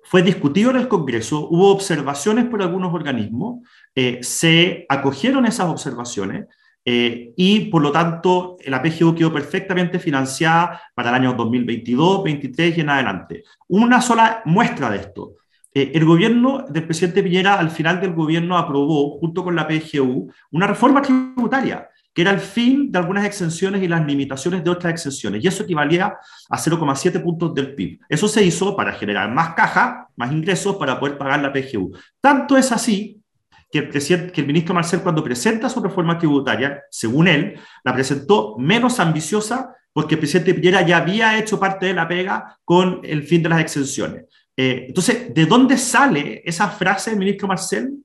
fue 0.04 0.22
discutido 0.22 0.70
en 0.70 0.76
el 0.76 0.88
Congreso, 0.88 1.48
hubo 1.50 1.70
observaciones 1.70 2.44
por 2.44 2.62
algunos 2.62 2.92
organismos, 2.92 3.66
eh, 3.94 4.18
se 4.22 4.84
acogieron 4.88 5.46
esas 5.46 5.68
observaciones 5.68 6.46
eh, 6.84 7.32
y 7.36 7.60
por 7.70 7.82
lo 7.82 7.90
tanto 7.90 8.58
la 8.66 8.82
PGU 8.82 9.14
quedó 9.14 9.32
perfectamente 9.32 9.98
financiada 9.98 10.82
para 10.94 11.08
el 11.08 11.14
año 11.16 11.32
2022, 11.32 12.18
2023 12.18 12.78
y 12.78 12.80
en 12.82 12.90
adelante. 12.90 13.44
Una 13.68 14.02
sola 14.02 14.42
muestra 14.44 14.90
de 14.90 14.98
esto. 14.98 15.36
Eh, 15.74 15.90
el 15.94 16.04
gobierno 16.04 16.64
del 16.68 16.84
presidente 16.84 17.22
Piñera 17.22 17.58
al 17.58 17.70
final 17.70 18.00
del 18.00 18.14
gobierno 18.14 18.56
aprobó, 18.56 19.18
junto 19.18 19.42
con 19.42 19.56
la 19.56 19.66
PGU, 19.66 20.32
una 20.52 20.68
reforma 20.68 21.02
tributaria 21.02 21.88
que 22.14 22.22
era 22.22 22.30
el 22.30 22.38
fin 22.38 22.92
de 22.92 22.98
algunas 22.98 23.24
exenciones 23.24 23.82
y 23.82 23.88
las 23.88 24.06
limitaciones 24.06 24.62
de 24.62 24.70
otras 24.70 24.92
exenciones, 24.92 25.42
y 25.42 25.48
eso 25.48 25.64
equivalía 25.64 26.16
a 26.48 26.56
0,7 26.56 27.20
puntos 27.20 27.52
del 27.52 27.74
PIB. 27.74 27.98
Eso 28.08 28.28
se 28.28 28.44
hizo 28.44 28.76
para 28.76 28.92
generar 28.92 29.32
más 29.32 29.54
caja, 29.54 30.08
más 30.14 30.30
ingresos 30.30 30.76
para 30.76 31.00
poder 31.00 31.18
pagar 31.18 31.42
la 31.42 31.52
PGU. 31.52 31.90
Tanto 32.20 32.56
es 32.56 32.70
así 32.70 33.20
que 33.68 33.80
el, 33.80 34.46
ministro 34.46 34.72
Marcel 34.72 35.00
cuando 35.00 35.24
presenta 35.24 35.68
su 35.68 35.82
reforma 35.82 36.16
tributaria, 36.16 36.84
según 36.88 37.26
él, 37.26 37.58
la 37.82 37.92
presentó 37.92 38.54
menos 38.56 39.00
ambiciosa 39.00 39.74
porque 39.92 40.14
el 40.14 40.20
presidente 40.20 40.54
Piñera 40.54 40.82
ya 40.82 40.98
había 40.98 41.36
hecho 41.36 41.58
parte 41.58 41.86
de 41.86 41.94
la 41.94 42.06
pega 42.06 42.58
con 42.64 43.00
el 43.02 43.24
fin 43.24 43.42
de 43.42 43.48
las 43.48 43.60
exenciones. 43.60 44.26
Eh, 44.56 44.86
entonces, 44.88 45.34
¿de 45.34 45.46
dónde 45.46 45.76
sale 45.76 46.42
esa 46.44 46.68
frase 46.68 47.10
del 47.10 47.18
ministro 47.18 47.48
Marcel? 47.48 48.04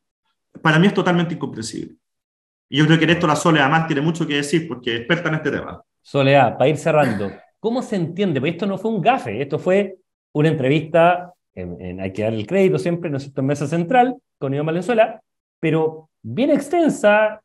Para 0.61 0.79
mí 0.79 0.87
es 0.87 0.93
totalmente 0.93 1.35
incomprensible. 1.35 1.95
Y 2.69 2.77
yo 2.77 2.85
creo 2.85 2.97
que 2.97 3.05
en 3.05 3.11
esto 3.11 3.27
la 3.27 3.35
Sole 3.35 3.59
además 3.59 3.87
tiene 3.87 4.01
mucho 4.01 4.27
que 4.27 4.35
decir 4.35 4.67
porque 4.67 4.93
es 4.93 4.99
experta 4.99 5.29
en 5.29 5.35
este 5.35 5.51
tema. 5.51 5.83
Soledad, 6.01 6.57
para 6.57 6.69
ir 6.69 6.77
cerrando, 6.77 7.31
¿cómo 7.59 7.81
se 7.81 7.95
entiende? 7.95 8.39
Porque 8.39 8.51
esto 8.51 8.65
no 8.65 8.77
fue 8.77 8.91
un 8.91 9.01
gafe, 9.01 9.41
esto 9.41 9.59
fue 9.59 9.97
una 10.33 10.49
entrevista, 10.49 11.33
en, 11.53 11.99
hay 11.99 12.13
que 12.13 12.23
dar 12.23 12.33
el 12.33 12.45
crédito 12.45 12.77
siempre, 12.77 13.09
¿no 13.09 13.17
es 13.17 13.31
en 13.35 13.45
Mesa 13.45 13.67
Central, 13.67 14.15
con 14.37 14.53
Iván 14.53 14.67
Valenzuela, 14.67 15.21
pero 15.59 16.09
bien 16.21 16.51
extensa, 16.51 17.41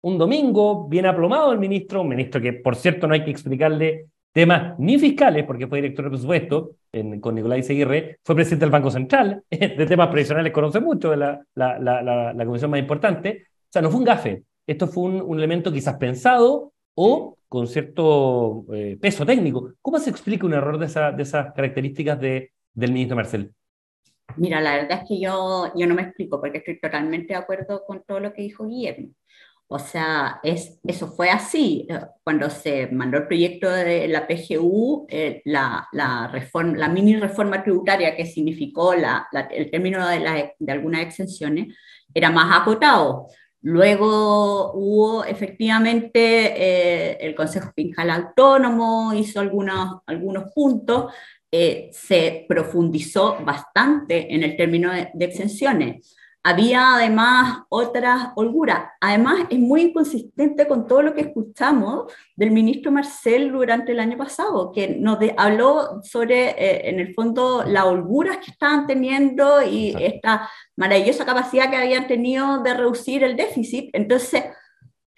un 0.00 0.16
domingo, 0.16 0.88
bien 0.88 1.06
aplomado 1.06 1.52
el 1.52 1.58
ministro, 1.58 2.02
un 2.02 2.08
ministro 2.08 2.40
que, 2.40 2.52
por 2.52 2.76
cierto, 2.76 3.06
no 3.06 3.14
hay 3.14 3.24
que 3.24 3.30
explicarle 3.30 4.06
temas 4.38 4.78
ni 4.78 5.00
fiscales, 5.00 5.44
porque 5.44 5.66
fue 5.66 5.78
director 5.78 6.04
de 6.04 6.10
presupuesto 6.12 6.76
con 7.20 7.34
Nicolás 7.34 7.66
Seguirre, 7.66 8.20
fue 8.22 8.36
presidente 8.36 8.66
del 8.66 8.70
Banco 8.70 8.88
Central, 8.88 9.42
de 9.50 9.84
temas 9.84 10.06
previsionales 10.10 10.52
conoce 10.52 10.78
mucho, 10.78 11.16
la, 11.16 11.44
la, 11.56 11.76
la, 11.80 12.32
la 12.32 12.46
comisión 12.46 12.70
más 12.70 12.78
importante. 12.78 13.46
O 13.48 13.68
sea, 13.68 13.82
no 13.82 13.90
fue 13.90 13.98
un 13.98 14.04
gafe, 14.04 14.44
esto 14.64 14.86
fue 14.86 15.10
un, 15.10 15.38
elemento 15.38 15.72
quizás 15.72 15.96
pensado 15.96 16.72
o 16.94 17.36
con 17.48 17.66
cierto 17.66 18.64
eh, 18.72 18.96
peso 19.00 19.26
técnico. 19.26 19.72
¿Cómo 19.82 19.98
se 19.98 20.10
explica 20.10 20.46
un 20.46 20.54
error 20.54 20.78
de, 20.78 20.86
de 21.16 21.22
esas 21.24 21.52
características 21.52 22.20
de, 22.20 22.52
del 22.74 22.92
ministro 22.92 23.16
Marcel? 23.16 23.52
Mira, 24.36 24.60
la 24.60 24.76
verdad 24.76 25.00
es 25.02 25.08
que 25.08 25.18
yo, 25.20 25.72
yo 25.74 25.86
no 25.88 25.96
me 25.96 26.02
explico 26.02 26.40
porque 26.40 26.58
estoy 26.58 26.78
totalmente 26.78 27.32
de 27.32 27.40
acuerdo 27.40 27.82
con 27.84 28.04
todo 28.04 28.20
lo 28.20 28.32
que 28.32 28.42
dijo 28.42 28.68
Guillermo. 28.68 29.08
O 29.70 29.78
sea, 29.78 30.40
es, 30.42 30.80
eso 30.82 31.08
fue 31.08 31.30
así. 31.30 31.86
Cuando 32.24 32.48
se 32.48 32.86
mandó 32.88 33.18
el 33.18 33.26
proyecto 33.26 33.70
de 33.70 34.08
la 34.08 34.26
PGU, 34.26 35.06
eh, 35.10 35.42
la, 35.44 35.86
la, 35.92 36.28
reforma, 36.28 36.76
la 36.78 36.88
mini 36.88 37.16
reforma 37.16 37.62
tributaria 37.62 38.16
que 38.16 38.24
significó 38.24 38.94
la, 38.94 39.28
el 39.50 39.70
término 39.70 40.08
de, 40.08 40.54
de 40.58 40.72
algunas 40.72 41.02
exenciones, 41.02 41.76
era 42.14 42.30
más 42.30 42.60
acotado. 42.60 43.28
Luego 43.60 44.72
hubo 44.72 45.24
efectivamente 45.24 46.20
eh, 46.20 47.18
el 47.20 47.34
Consejo 47.34 47.70
Fiscal 47.74 48.08
Autónomo, 48.10 49.12
hizo 49.12 49.40
algunos, 49.40 50.00
algunos 50.06 50.50
puntos, 50.54 51.12
eh, 51.50 51.90
se 51.92 52.46
profundizó 52.48 53.38
bastante 53.44 54.32
en 54.34 54.44
el 54.44 54.56
término 54.56 54.92
de 54.92 55.24
exenciones. 55.24 56.16
Había 56.44 56.94
además 56.94 57.62
otras 57.68 58.28
holguras. 58.36 58.90
Además, 59.00 59.40
es 59.50 59.58
muy 59.58 59.82
inconsistente 59.82 60.66
con 60.66 60.86
todo 60.86 61.02
lo 61.02 61.14
que 61.14 61.22
escuchamos 61.22 62.12
del 62.36 62.52
ministro 62.52 62.92
Marcel 62.92 63.52
durante 63.52 63.92
el 63.92 64.00
año 64.00 64.16
pasado, 64.16 64.72
que 64.72 64.96
nos 65.00 65.18
habló 65.36 66.00
sobre, 66.02 66.50
eh, 66.50 66.88
en 66.88 67.00
el 67.00 67.12
fondo, 67.14 67.64
las 67.66 67.84
holguras 67.84 68.38
que 68.38 68.52
estaban 68.52 68.86
teniendo 68.86 69.62
y 69.62 69.94
esta 69.98 70.48
maravillosa 70.76 71.26
capacidad 71.26 71.70
que 71.70 71.76
habían 71.76 72.06
tenido 72.06 72.62
de 72.62 72.74
reducir 72.74 73.24
el 73.24 73.36
déficit. 73.36 73.90
Entonces, 73.92 74.44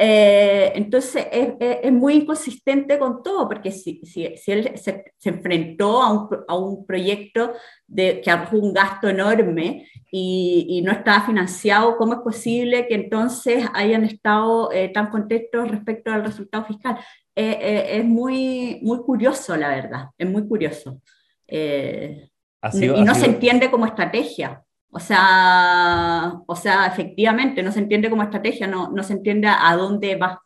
eh, 0.02 0.72
entonces 0.76 1.26
es, 1.30 1.92
muy 1.92 2.14
inconsistente 2.14 2.98
con 2.98 3.22
todo, 3.22 3.46
porque 3.46 3.70
si, 3.70 4.00
si, 4.06 4.34
si 4.34 4.50
él 4.50 4.72
se, 4.78 5.12
enfrentó 5.24 6.00
a 6.00 6.10
un, 6.10 6.28
a 6.48 6.56
un, 6.56 6.86
proyecto 6.86 7.52
de, 7.86 8.22
que 8.22 8.30
arrojó 8.30 8.56
un 8.56 8.72
gasto 8.72 9.10
enorme 9.10 9.86
y, 10.10 10.64
y, 10.70 10.80
no 10.80 10.90
estaba 10.90 11.26
financiado, 11.26 11.98
¿cómo 11.98 12.14
es 12.14 12.20
posible 12.20 12.88
que 12.88 12.94
entonces 12.94 13.66
hayan 13.74 14.04
estado 14.04 14.72
eh, 14.72 14.88
tan 14.88 15.10
contentos 15.10 15.70
respecto 15.70 16.10
al 16.10 16.24
resultado 16.24 16.64
fiscal? 16.64 16.98
Eh, 17.36 17.98
es 17.98 18.04
muy, 18.06 18.80
muy 18.80 19.00
curioso, 19.02 19.54
la 19.54 19.68
verdad, 19.68 20.06
es 20.16 20.30
muy 20.30 20.48
curioso. 20.48 20.98
y 21.46 23.04
no 23.04 23.14
se 23.14 23.26
entiende 23.26 23.70
como 23.70 23.84
estrategia. 23.84 24.64
O 24.90 24.98
sea, 24.98 26.32
o 26.46 26.56
sea, 26.56 26.86
efectivamente, 26.86 27.62
no 27.62 27.70
se 27.70 27.78
entiende 27.78 28.10
como 28.10 28.22
estrategia, 28.22 28.66
no, 28.66 28.90
no 28.90 29.02
se 29.02 29.12
entiende 29.12 29.48
a 29.48 29.76
dónde 29.76 30.16
va. 30.16 30.40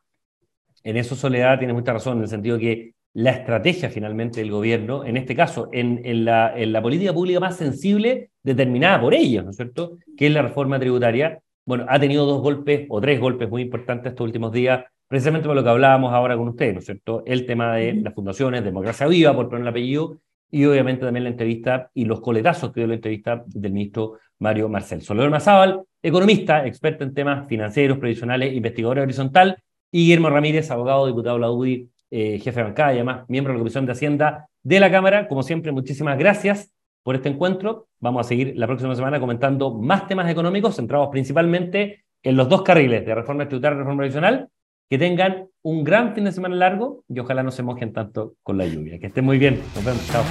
En 0.82 0.98
eso 0.98 1.14
Soledad 1.16 1.58
tiene 1.58 1.72
mucha 1.72 1.94
razón, 1.94 2.18
en 2.18 2.24
el 2.24 2.28
sentido 2.28 2.58
que 2.58 2.92
la 3.14 3.30
estrategia 3.30 3.88
finalmente 3.88 4.40
del 4.40 4.50
gobierno, 4.50 5.04
en 5.04 5.16
este 5.16 5.34
caso, 5.34 5.68
en, 5.72 6.02
en, 6.04 6.24
la, 6.24 6.52
en 6.56 6.72
la 6.72 6.82
política 6.82 7.12
pública 7.12 7.40
más 7.40 7.56
sensible 7.56 8.30
determinada 8.42 9.00
por 9.00 9.14
ellos, 9.14 9.44
¿no 9.44 9.50
es 9.50 9.56
cierto?, 9.56 9.98
que 10.16 10.26
es 10.26 10.32
la 10.32 10.42
reforma 10.42 10.78
tributaria, 10.78 11.40
bueno, 11.64 11.86
ha 11.88 11.98
tenido 11.98 12.26
dos 12.26 12.42
golpes 12.42 12.86
o 12.90 13.00
tres 13.00 13.18
golpes 13.18 13.48
muy 13.48 13.62
importantes 13.62 14.10
estos 14.10 14.24
últimos 14.24 14.52
días, 14.52 14.84
precisamente 15.08 15.46
por 15.46 15.56
lo 15.56 15.62
que 15.62 15.70
hablábamos 15.70 16.12
ahora 16.12 16.36
con 16.36 16.48
ustedes, 16.48 16.74
¿no 16.74 16.80
es 16.80 16.86
cierto?, 16.86 17.22
el 17.24 17.46
tema 17.46 17.76
de 17.76 17.94
las 17.94 18.12
fundaciones, 18.12 18.64
democracia 18.64 19.06
viva, 19.06 19.34
por 19.34 19.46
poner 19.48 19.62
el 19.62 19.68
apellido, 19.68 20.18
y 20.50 20.64
obviamente 20.64 21.04
también 21.04 21.24
la 21.24 21.30
entrevista 21.30 21.90
y 21.94 22.04
los 22.04 22.20
coletazos 22.20 22.72
que 22.72 22.80
dio 22.80 22.86
la 22.86 22.94
entrevista 22.94 23.44
del 23.46 23.72
ministro 23.72 24.18
Mario 24.38 24.68
Marcel. 24.68 25.02
Soledad 25.02 25.30
Mazábal, 25.30 25.82
economista, 26.02 26.66
experto 26.66 27.04
en 27.04 27.14
temas 27.14 27.48
financieros, 27.48 27.98
previsionales, 27.98 28.54
investigador 28.54 29.00
horizontal, 29.00 29.56
y 29.90 30.06
Guillermo 30.06 30.28
Ramírez, 30.28 30.70
abogado, 30.70 31.06
diputado 31.06 31.36
de 31.36 31.40
la 31.40 31.50
UDI, 31.50 31.88
eh, 32.10 32.38
jefe 32.38 32.60
de 32.60 32.64
bancada 32.64 32.92
y 32.92 32.96
además 32.96 33.24
miembro 33.28 33.52
de 33.52 33.58
la 33.58 33.60
Comisión 33.60 33.86
de 33.86 33.92
Hacienda 33.92 34.48
de 34.62 34.80
la 34.80 34.90
Cámara. 34.90 35.28
Como 35.28 35.42
siempre, 35.42 35.70
muchísimas 35.72 36.18
gracias 36.18 36.72
por 37.04 37.14
este 37.14 37.28
encuentro. 37.28 37.86
Vamos 38.00 38.26
a 38.26 38.28
seguir 38.28 38.54
la 38.56 38.66
próxima 38.66 38.94
semana 38.96 39.20
comentando 39.20 39.72
más 39.72 40.08
temas 40.08 40.28
económicos 40.30 40.76
centrados 40.76 41.08
principalmente 41.12 42.04
en 42.22 42.36
los 42.36 42.48
dos 42.48 42.62
carriles 42.62 43.06
de 43.06 43.14
reforma 43.14 43.46
tributaria 43.46 43.76
y 43.76 43.78
reforma 43.78 43.98
previsional 43.98 44.48
que 44.90 44.98
tengan 44.98 45.48
un 45.62 45.82
gran 45.82 46.14
fin 46.14 46.24
de 46.24 46.32
semana 46.32 46.56
largo 46.56 47.04
y 47.08 47.18
ojalá 47.18 47.42
no 47.42 47.50
se 47.50 47.62
mojen 47.62 47.92
tanto 47.92 48.34
con 48.42 48.58
la 48.58 48.66
lluvia. 48.66 48.98
Que 48.98 49.06
estén 49.06 49.24
muy 49.24 49.38
bien. 49.38 49.60
Nos 49.74 49.84
vemos. 49.84 50.06
Chao. 50.08 50.22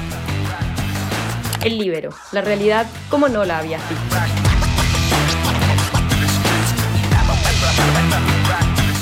El 1.66 1.78
libero. 1.78 2.10
La 2.32 2.42
realidad 2.42 2.86
como 3.10 3.30
no 3.30 3.46
la 3.46 3.60
había 3.60 3.78
visto. 3.78 4.16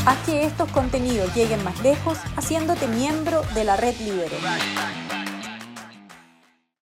Haz 0.06 0.18
que 0.26 0.46
estos 0.46 0.72
contenidos 0.72 1.34
lleguen 1.36 1.64
más 1.64 1.82
lejos 1.84 2.18
haciéndote 2.36 2.88
miembro 2.88 3.42
de 3.54 3.64
la 3.64 3.78
red 3.78 3.96
libero. 4.00 4.36